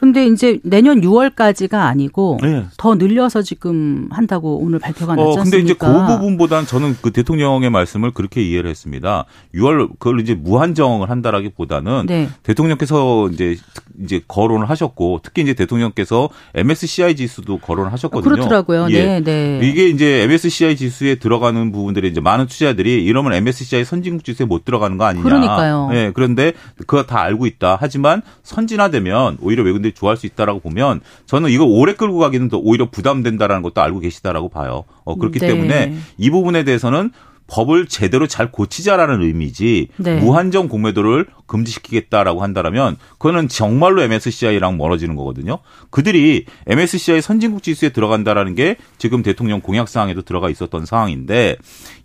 [0.00, 2.64] 그런데 이제 내년 6월까지가 아니고 네.
[2.78, 5.40] 더 늘려서 지금 한다고 오늘 발표가 났지 않습니까?
[5.40, 9.26] 어, 근데 이제 그 부분보다는 저는 그 대통령의 말씀을 그렇게 이해를 했습니다.
[9.54, 12.30] 6월 그걸 이제 무한정을 한다라기보다는 네.
[12.42, 13.58] 대통령께서 이제
[14.02, 18.32] 이제 거론을 하셨고 특히 이제 대통령께서 MSCI 지수도 거론을 하셨거든요.
[18.32, 18.86] 그렇더라고요.
[18.92, 19.20] 예.
[19.20, 19.60] 네, 네.
[19.62, 24.96] 이게 이제 MSCI 지수에 들어가는 부분들이 이제 많은 투자들이 이러면 MSCI 선진국 지수에 못 들어가는
[24.96, 25.24] 거 아니냐.
[25.24, 25.88] 그러니까요.
[25.92, 26.54] 네, 그런데
[26.86, 27.76] 그거 다 알고 있다.
[27.78, 32.58] 하지만 선진화되면 오히려 외국인들이 사람들이 좋아할 수 있다라고 보면 저는 이거 오래 끌고 가기는 더
[32.58, 34.84] 오히려 부담된다라는 것도 알고 계시다라고 봐요.
[35.04, 35.48] 어, 그렇기 네.
[35.48, 37.10] 때문에 이 부분에 대해서는
[37.46, 40.20] 법을 제대로 잘 고치자라는 의미지 네.
[40.20, 45.58] 무한정 공매도를 금지시키겠다라고 한다라면 그거는 정말로 MSCI랑 멀어지는 거거든요.
[45.90, 51.56] 그들이 MSCI 선진국 지수에 들어간다라는 게 지금 대통령 공약 사항에도 들어가 있었던 상황인데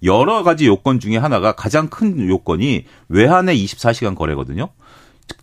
[0.02, 4.70] 여러 가지 요건 중에 하나가 가장 큰 요건이 외환의 24시간 거래거든요.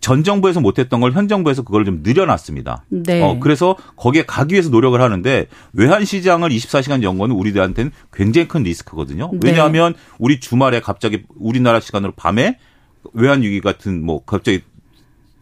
[0.01, 2.85] 전 정부에서 못했던 걸 현 정부에서 그걸 좀 늘려놨습니다.
[2.89, 3.23] 네.
[3.23, 8.63] 어, 그래서 거기에 가기 위해서 노력을 하는데 외환 시장을 24시간 연 거는 우리들한테는 굉장히 큰
[8.63, 9.31] 리스크거든요.
[9.33, 9.39] 네.
[9.45, 12.59] 왜냐하면 우리 주말에 갑자기 우리나라 시간으로 밤에
[13.13, 14.63] 외환 위기 같은 뭐 갑자기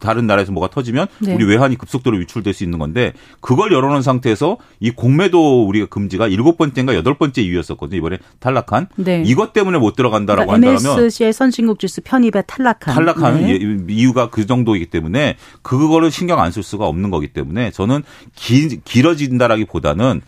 [0.00, 1.34] 다른 나라에서 뭐가 터지면 네.
[1.34, 6.58] 우리 외환이 급속도로 유출될 수 있는 건데 그걸 열어놓은 상태에서 이 공매도 우리가 금지가 일곱
[6.58, 7.98] 번째인가 여덟 번째 이유였었거든요.
[7.98, 9.22] 이번에 탈락한 네.
[9.24, 13.58] 이것 때문에 못 들어간다라고 그러니까 한다면 MSCI 선진국 지수 편입에 탈락한 탈락한 네.
[13.88, 18.02] 이유가 그 정도이기 때문에 그거를 신경 안 쓸 수가 없는 거기 때문에 저는
[18.34, 20.20] 기, 길어진다라기보다는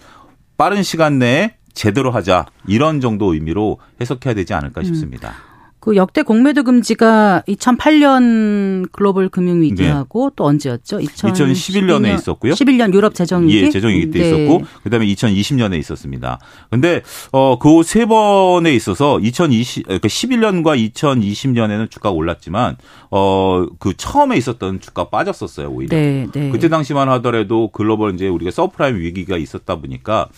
[0.57, 4.85] 빠른 시간 내에 제대로 하자 이런 정도 의미로 해석해야 되지 않을까 음.
[4.85, 5.31] 싶습니다.
[5.31, 5.52] 음.
[5.83, 10.35] 그 역대 공매도 금지가 2008년 글로벌 금융 위기하고 네.
[10.37, 11.01] 또 언제였죠?
[11.01, 12.53] 2011 년에 있었고요.
[12.53, 13.65] 11년 유럽 재정 위기.
[13.65, 14.27] 예, 재정 위기 때 네.
[14.29, 16.39] 있었고 그다음에 2020년에 있었습니다.
[16.71, 22.77] 근데 어 그 세 번에 있어서 2020 그러니까 11년과 2020년에는 주가가 올랐지만
[23.11, 25.97] 어 그 처음에 있었던 주가 빠졌었어요, 오히려.
[25.97, 26.51] 네, 네.
[26.51, 30.29] 그때 당시만 하더라도 글로벌 이제 우리가 서브프라임 위기가 있었다 보니까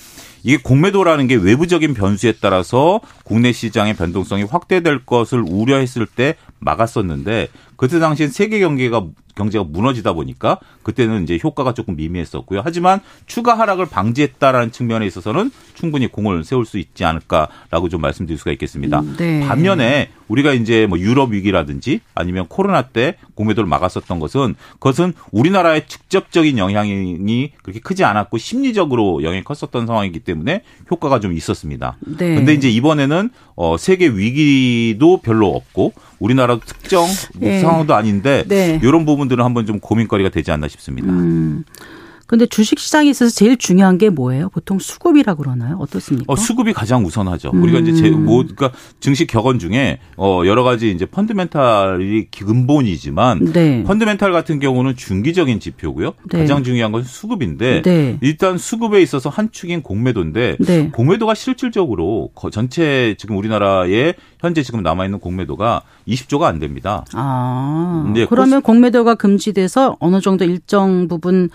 [0.44, 7.98] 이게 공매도라는 게 외부적인 변수에 따라서 국내 시장의 변동성이 확대될 것을 우려했을 때 막았었는데 그때
[7.98, 12.62] 당시엔 세계 경기가 경제가 무너지다 보니까 그때는 이제 효과가 조금 미미했었고요.
[12.64, 18.52] 하지만 추가 하락을 방지했다라는 측면에 있어서는 충분히 공을 세울 수 있지 않을까라고 좀 말씀드릴 수가
[18.52, 19.00] 있겠습니다.
[19.00, 19.46] 음, 네.
[19.46, 26.58] 반면에 우리가 이제 뭐 유럽 위기라든지 아니면 코로나 때 공매도를 막았었던 것은 그것은 우리나라의 직접적인
[26.58, 31.96] 영향이 그렇게 크지 않았고 심리적으로 영향이 컸었던 상황이기 때문에 효과가 좀 있었습니다.
[32.00, 32.34] 네.
[32.34, 37.06] 근데 이제 이번에는 어 세계 위기도 별로 없고 우리나라 특정
[37.36, 37.60] 네.
[37.60, 38.80] 상황도 아닌데 네.
[38.82, 41.12] 이런 부분 들은 한번 좀 고민거리가 되지 않나 싶습니다.
[41.12, 41.64] 음.
[42.26, 44.48] 근데 주식 시장에 있어서 제일 중요한 게 뭐예요?
[44.48, 45.76] 보통 수급이라고 그러나요?
[45.78, 46.32] 어떻습니까?
[46.32, 47.50] 어, 수급이 가장 우선하죠.
[47.52, 47.62] 음.
[47.62, 53.84] 우리가 이제 제, 뭐, 그러니까 증시 격언 중에 어, 여러 가지 이제 펀드멘탈이 근본이지만 네.
[53.84, 56.12] 펀드멘탈 같은 경우는 중기적인 지표고요.
[56.30, 56.40] 네.
[56.40, 58.18] 가장 중요한 것은 수급인데 네.
[58.22, 60.88] 일단 수급에 있어서 한 축인 공매도인데 네.
[60.90, 67.04] 공매도가 실질적으로 전체 지금 우리나라에 현재 지금 남아 있는 공매도가 20조가 안 됩니다.
[67.12, 68.12] 아.
[68.28, 68.66] 그러면 코스...
[68.66, 71.50] 공매도가 금지돼서 어느 정도 일정 부분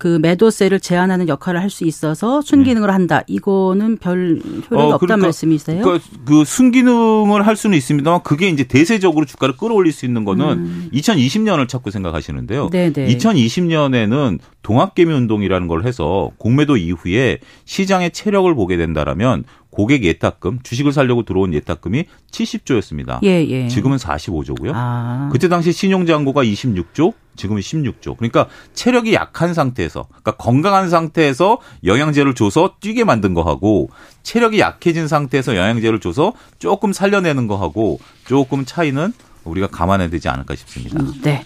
[0.00, 2.92] 그 매도세를 제한하는 역할을 할 수 있어서 순기능을 네.
[2.92, 3.22] 한다.
[3.28, 5.82] 이거는 별 효력이 어, 그러니까, 없단 말씀이세요?
[5.82, 10.90] 그러니까 그 순기능을 할 수는 있습니다만 그게 이제 대세적으로 주가를 끌어올릴 수 있는 거는 음.
[10.92, 12.70] 2020년을 찾고 생각하시는데요.
[12.70, 13.06] 네네.
[13.06, 21.24] 2020년에는 동학개미 운동이라는 걸 해서 공매도 이후에 시장의 체력을 보게 된다라면 고객 예탁금, 주식을 살려고
[21.24, 23.20] 들어온 예탁금이 70조였습니다.
[23.22, 23.68] 예, 예.
[23.68, 24.72] 지금은 45조고요.
[24.74, 25.28] 아.
[25.32, 28.16] 그때 당시 신용장고가 26조, 지금은 16조.
[28.16, 33.90] 그러니까 체력이 약한 상태에서, 그러니까 건강한 상태에서 영양제를 줘서 뛰게 만든 거하고
[34.22, 39.12] 체력이 약해진 상태에서 영양제를 줘서 조금 살려내는 거하고 조금 차이는
[39.44, 41.00] 우리가 감안해야 되지 않을까 싶습니다.
[41.00, 41.44] 음, 네.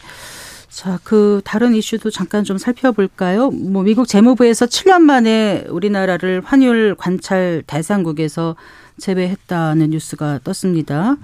[0.74, 3.52] 자, 그 다른 이슈도 잠깐 좀 살펴볼까요?
[3.52, 8.56] 뭐 미국 재무부에서 7년 만에 우리나라를 환율 관찰 대상국에서
[8.98, 11.16] 제외했다는 뉴스가 떴습니다.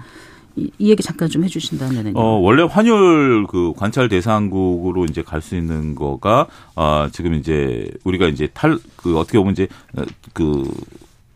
[0.55, 2.13] 이, 이 얘기 잠깐 좀 해주신다면요.
[2.15, 8.27] 어, 원래 환율 그 관찰 대상국으로 이제 갈 수 있는 거가 아 지금 이제 우리가
[8.27, 9.67] 이제 탈 그 어떻게 보면 이제
[10.31, 10.63] 그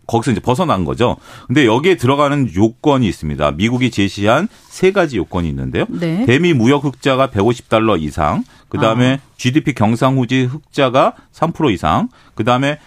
[0.07, 1.17] 거기서 이제 벗어난 거죠.
[1.47, 3.51] 근데 여기에 들어가는 요건이 있습니다.
[3.51, 5.85] 미국이 제시한 세 가지 요건이 있는데요.
[5.89, 6.25] 네.
[6.25, 9.29] 대미 무역 흑자가 150달러 이상, 그다음에 아.
[9.37, 12.77] GDP 경상후지 흑자가 3% 이상, 그다음에 어,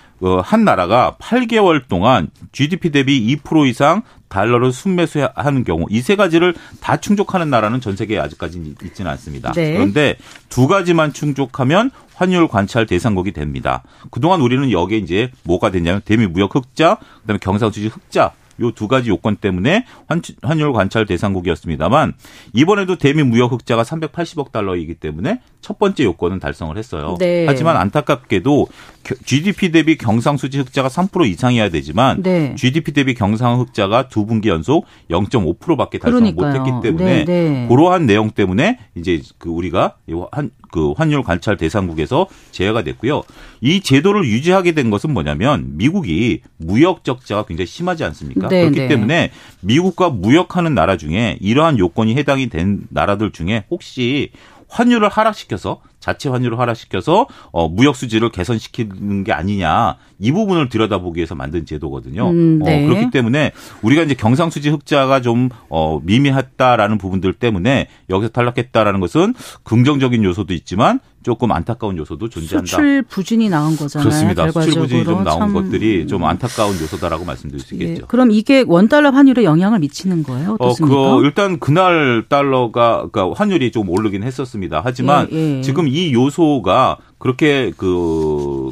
[0.43, 6.97] 한 나라가 8개월 동안 GDP 대비 2% 이상 달러를 순매수하는 경우 이 세 가지를 다
[6.97, 9.53] 충족하는 나라는 전 세계에 아직까지 있지는 않습니다.
[9.53, 9.75] 네.
[9.75, 10.17] 그런데
[10.49, 13.83] 두 가지만 충족하면 환율 관찰 대상국이 됩니다.
[14.11, 19.11] 그동안 우리는 여기에 이제 뭐가 됐냐면 대미 무역 흑자, 그다음에 경상수지 흑자 요 두 가지
[19.11, 19.85] 요건 때문에
[20.43, 22.15] 환율 관찰 대상국이었습니다만
[22.53, 27.17] 이번에도 대미 무역 흑자가 380억 달러이기 때문에 첫 번째 요건은 달성을 했어요.
[27.19, 27.45] 네.
[27.47, 28.69] 하지만 안타깝게도
[29.25, 32.55] GDP 대비 경상수지 흑자가 3% 이상이어야 되지만 네.
[32.57, 37.67] GDP 대비 경상 흑자가 두 분기 연속 0.5%밖에 달성 못했기 때문에 네, 네.
[37.69, 39.97] 그러한 내용 때문에 이제 그 우리가
[40.31, 43.23] 한그 환율 관찰 대상국에서 제외가 됐고요.
[43.61, 48.49] 이 제도를 유지하게 된 것은 뭐냐면 미국이 무역 적자가 굉장히 심하지 않습니까?
[48.49, 48.89] 네, 그렇기 네.
[48.89, 54.31] 때문에 미국과 무역하는 나라 중에 이러한 요건이 해당이 된 나라들 중에 혹시
[54.69, 61.35] 환율을 하락시켜서 자체 환율을 하락시켜서 어, 무역 수지를 개선시키는 게 아니냐 이 부분을 들여다보기 위해서
[61.35, 62.31] 만든 제도거든요.
[62.31, 62.85] 음, 네.
[62.85, 63.53] 어, 그렇기 때문에
[63.83, 69.35] 우리가 이제 경상 수지 흑자가 좀 어, 미미했다라는 부분들 때문에 여기서 탈락했다라는 것은
[69.65, 72.67] 긍정적인 요소도 있지만 조금 안타까운 요소도 존재한다.
[72.67, 74.09] 수출 부진이 나온 거잖아요.
[74.09, 74.51] 그렇습니다.
[74.51, 78.03] 수출 부진이 좀 나온 것들이 좀 안타까운 요소다라고 말씀드릴 수 있겠죠.
[78.03, 80.57] 예, 그럼 이게 원 달러 환율에 영향을 미치는 거예요?
[80.59, 80.97] 어떻습니까?
[80.97, 84.81] 어, 그 일단 그날 달러가 그러니까 환율이 좀 오르긴 했었습니다.
[84.83, 85.61] 하지만 예, 예.
[85.61, 88.71] 지금 이 요소가 그렇게 그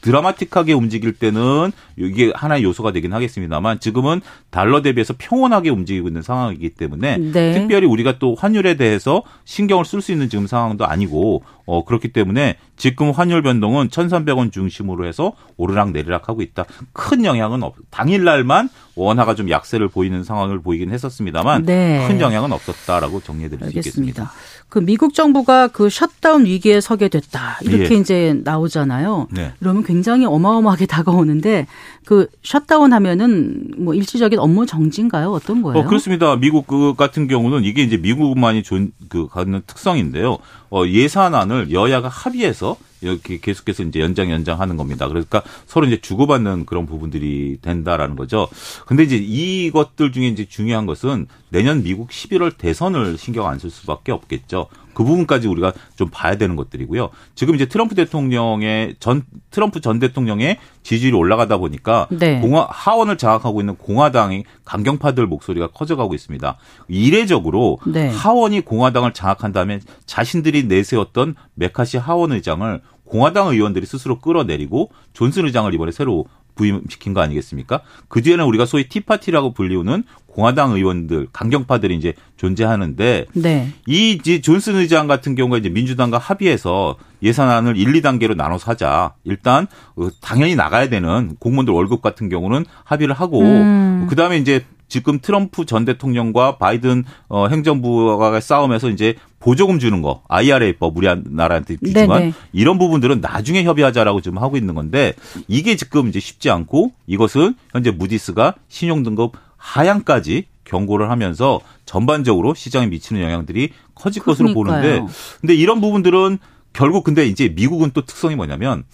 [0.00, 4.20] 드라마틱하게 움직일 때는 이게 하나의 요소가 되긴 하겠습니다만 지금은
[4.50, 7.52] 달러 대비해서 평온하게 움직이고 있는 상황이기 때문에 네.
[7.52, 12.56] 특별히 우리가 또 환율에 대해서 신경을 쓸 수 있는 지금 상황도 아니고 어 그렇기 때문에
[12.76, 16.64] 지금 환율 변동은 1,300원 중심으로 해서 오르락 내리락 하고 있다.
[16.92, 17.74] 큰 영향은 없.
[17.90, 22.06] 당일 날만 원화가 좀 약세를 보이는 상황을 보이긴 했었습니다만 네.
[22.08, 23.82] 큰 영향은 없었다라고 정리해 드릴 알겠습니다.
[23.82, 24.32] 수 있겠습니다.
[24.68, 27.98] 그 미국 정부가 그 셧다운 위기에 서게 됐다 이렇게 예.
[27.98, 29.28] 이제 나오잖아요.
[29.30, 29.52] 네.
[29.58, 31.66] 그러면 굉장히 어마어마하게 다가오는데
[32.04, 35.32] 그 셧다운 하면은 뭐 일시적인 업무 정지인가요?
[35.32, 35.78] 어떤 거예요?
[35.80, 36.36] 어, 그렇습니다.
[36.36, 40.38] 미국 그 같은 경우는 이게 이제 미국만이 존, 그 갖는 특성인데요.
[40.70, 45.08] 어, 예산안을 여야가 합의해서 이렇게 계속해서 이제 연장 연장하는 겁니다.
[45.08, 48.46] 그러니까 서로 이제 주고받는 그런 부분들이 된다라는 거죠.
[48.86, 54.12] 근데 이제 이것들 중에 이제 중요한 것은 내년 미국 11월 대선을 신경 안 쓸 수밖에
[54.12, 54.68] 없겠죠.
[55.00, 57.08] 그 부분까지 우리가 좀 봐야 되는 것들이고요.
[57.34, 62.38] 지금 이제 트럼프 대통령의 전 트럼프 전 대통령의 지지율이 올라가다 보니까 네.
[62.40, 66.58] 공화 하원을 장악하고 있는 공화당의 강경파들 목소리가 커져가고 있습니다.
[66.88, 68.10] 이례적으로 네.
[68.10, 75.72] 하원이 공화당을 장악한 다음에 자신들이 내세웠던 메카시 하원 의장을 공화당 의원들이 스스로 끌어내리고 존슨 의장을
[75.72, 76.26] 이번에 새로
[76.60, 77.80] 부임시킨 거 아니겠습니까?
[78.08, 83.72] 그 뒤에는 우리가 소위 티파티라고 불리우는 공화당 의원들, 강경파들이 이제 존재하는데 네.
[83.86, 89.14] 이 이제 존슨 의장 같은 경우가 이제 민주당과 합의해서 예산안을 1, 2단계로 나눠서 하자.
[89.24, 94.06] 일단 어, 당연히 나가야 되는 공무원들 월급 같은 경우는 합의를 하고 음.
[94.08, 100.96] 그다음에 이제 지금 트럼프 전 대통령과 바이든 어, 행정부가 싸움에서 이제 보조금 주는 거 IRA법
[100.96, 102.32] 우리나라한테 주지만 네네.
[102.52, 105.14] 이런 부분들은 나중에 협의하자라고 지금 하고 있는 건데
[105.48, 112.86] 이게 지금 이제 쉽지 않고 이것은 현재 무디스가 신용 등급 하향까지 경고를 하면서 전반적으로 시장에
[112.86, 114.52] 미치는 영향들이 커질 그러니까요.
[114.52, 116.38] 것으로 보는데 근데 이런 부분들은
[116.72, 118.84] 결국 근데 이제 미국은 또 특성이 뭐냐면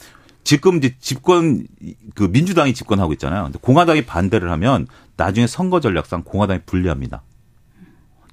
[0.45, 1.67] 지금 이제 집권
[2.15, 3.45] 그 민주당이 집권하고 있잖아요.
[3.45, 4.87] 근데 공화당이 반대를 하면
[5.17, 7.23] 나중에 선거 전략상 공화당이 불리합니다.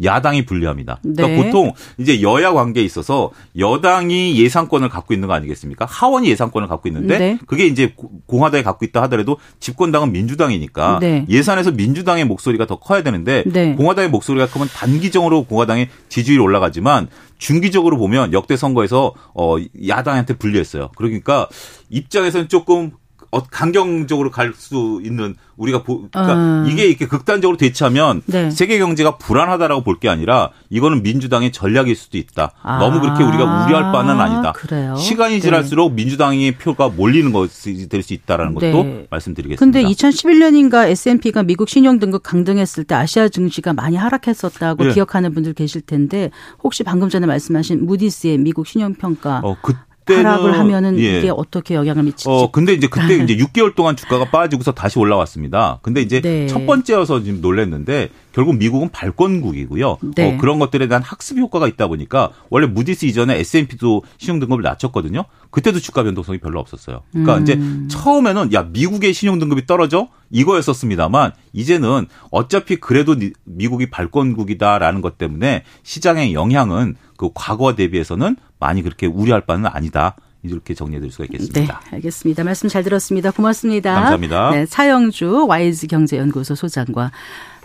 [0.04, 1.00] 야당이 불리합니다.
[1.02, 1.44] 그러니까 네.
[1.44, 5.86] 보통 이제 여야 관계에 있어서 여당이 예산권을 갖고 있는 거 아니겠습니까?
[5.86, 7.40] 하원이 예산권을 갖고 있는데 네.
[7.46, 7.94] 그게 이제
[8.28, 11.26] 공화당이 갖고 있다 하더라도 집권당은 민주당이니까 네.
[11.30, 13.76] 예산에서 민주당의 목소리가 더 커야 되는데 네.
[13.76, 20.92] 공화당의 목소리가 크면 단기적으로 공화당의 지지율이 올라가지만 중기적으로 보면 역대 선거에서 어 야당한테 불리했어요.
[20.96, 21.48] 그러니까
[21.90, 23.03] 입장에서는 조금 어,
[23.42, 26.66] 강경적으로 갈 수 있는 우리가 보, 그러니까 음.
[26.70, 28.52] 이게 이렇게 극단적으로 대처하면 네.
[28.52, 32.52] 세계 경제가 불안하다라고 볼 게 아니라 이거는 민주당의 전략일 수도 있다.
[32.62, 32.78] 아.
[32.80, 34.52] 너무 그렇게 우리가 우려할 바는 아니다.
[34.54, 34.96] 그래요?
[34.96, 35.40] 시간이 네.
[35.42, 39.08] 지날수록 민주당의 표가 몰리는 것이 될 수 있다라는 것도 네.
[39.10, 39.60] 말씀드리겠습니다.
[39.60, 44.94] 근데 2011년인가 S&P가 미국 신용 등급 강등했을 때 아시아 증시가 많이 하락했었다고 네.
[44.94, 46.32] 기억하는 분들 계실 텐데
[46.64, 49.74] 혹시 방금 전에 말씀하신 무디스의 미국 신용 평가 어, 그
[50.06, 51.20] 하락을 하면은 예.
[51.20, 52.30] 이게 어떻게 영향을 미치지?
[52.30, 55.80] 어 근데 이제 그때 이제 6개월 동안 주가가 빠지고서 다시 올라왔습니다.
[55.82, 56.48] 근데 이제 네.
[56.48, 59.98] 첫 번째여서 지금 놀랐는데 결국 미국은 발권국이고요.
[60.16, 60.34] 네.
[60.34, 65.26] 어, 그런 것들에 대한 학습 효과가 있다 보니까 원래 무디스 이전에 S&P도 신용 등급을 낮췄거든요.
[65.52, 67.02] 그때도 주가 변동성이 별로 없었어요.
[67.12, 67.44] 그러니까 음.
[67.44, 67.60] 이제
[67.96, 76.34] 처음에는 야 미국의 신용 등급이 떨어져 이거였었습니다만 이제는 어차피 그래도 미국이 발권국이다라는 것 때문에 시장의
[76.34, 80.16] 영향은 그 과거 대비해서는 많이 그렇게 우려할 바는 아니다.
[80.44, 81.82] 이렇게 정리해 드릴 수가 있겠습니다.
[81.86, 82.44] 네, 알겠습니다.
[82.44, 83.32] 말씀 잘 들었습니다.
[83.32, 83.94] 고맙습니다.
[83.94, 84.52] 감사합니다.
[84.52, 87.12] 네, 차영주 와이즈 경제연구소 소장과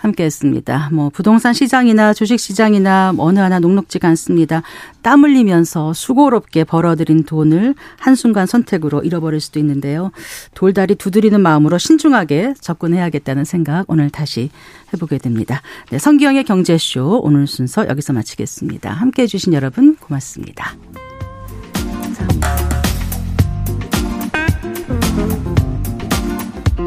[0.01, 0.91] 함께 했습니다.
[0.93, 4.63] 뭐 부동산 시장이나 주식 시장이나 어느 하나 녹록지가 않습니다.
[5.03, 10.11] 땀 흘리면서 수고롭게 벌어들인 돈을 한순간 선택으로 잃어버릴 수도 있는데요.
[10.55, 14.51] 돌다리 두드리는 마음으로 신중하게 접근해야겠다는 생각 오늘 다시
[14.93, 15.63] 해보게 됩니다.
[15.91, 18.91] 네, 성기영의 경제쇼 오늘 순서 여기서 마치겠습니다.
[18.93, 20.75] 함께 해주신 여러분 고맙습니다.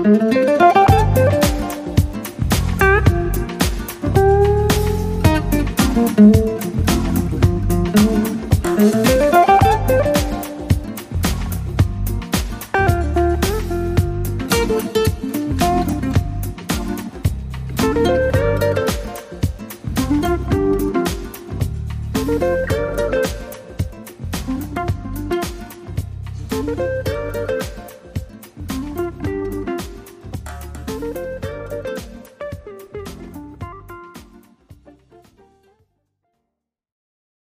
[0.01, 0.80] 감사합니다.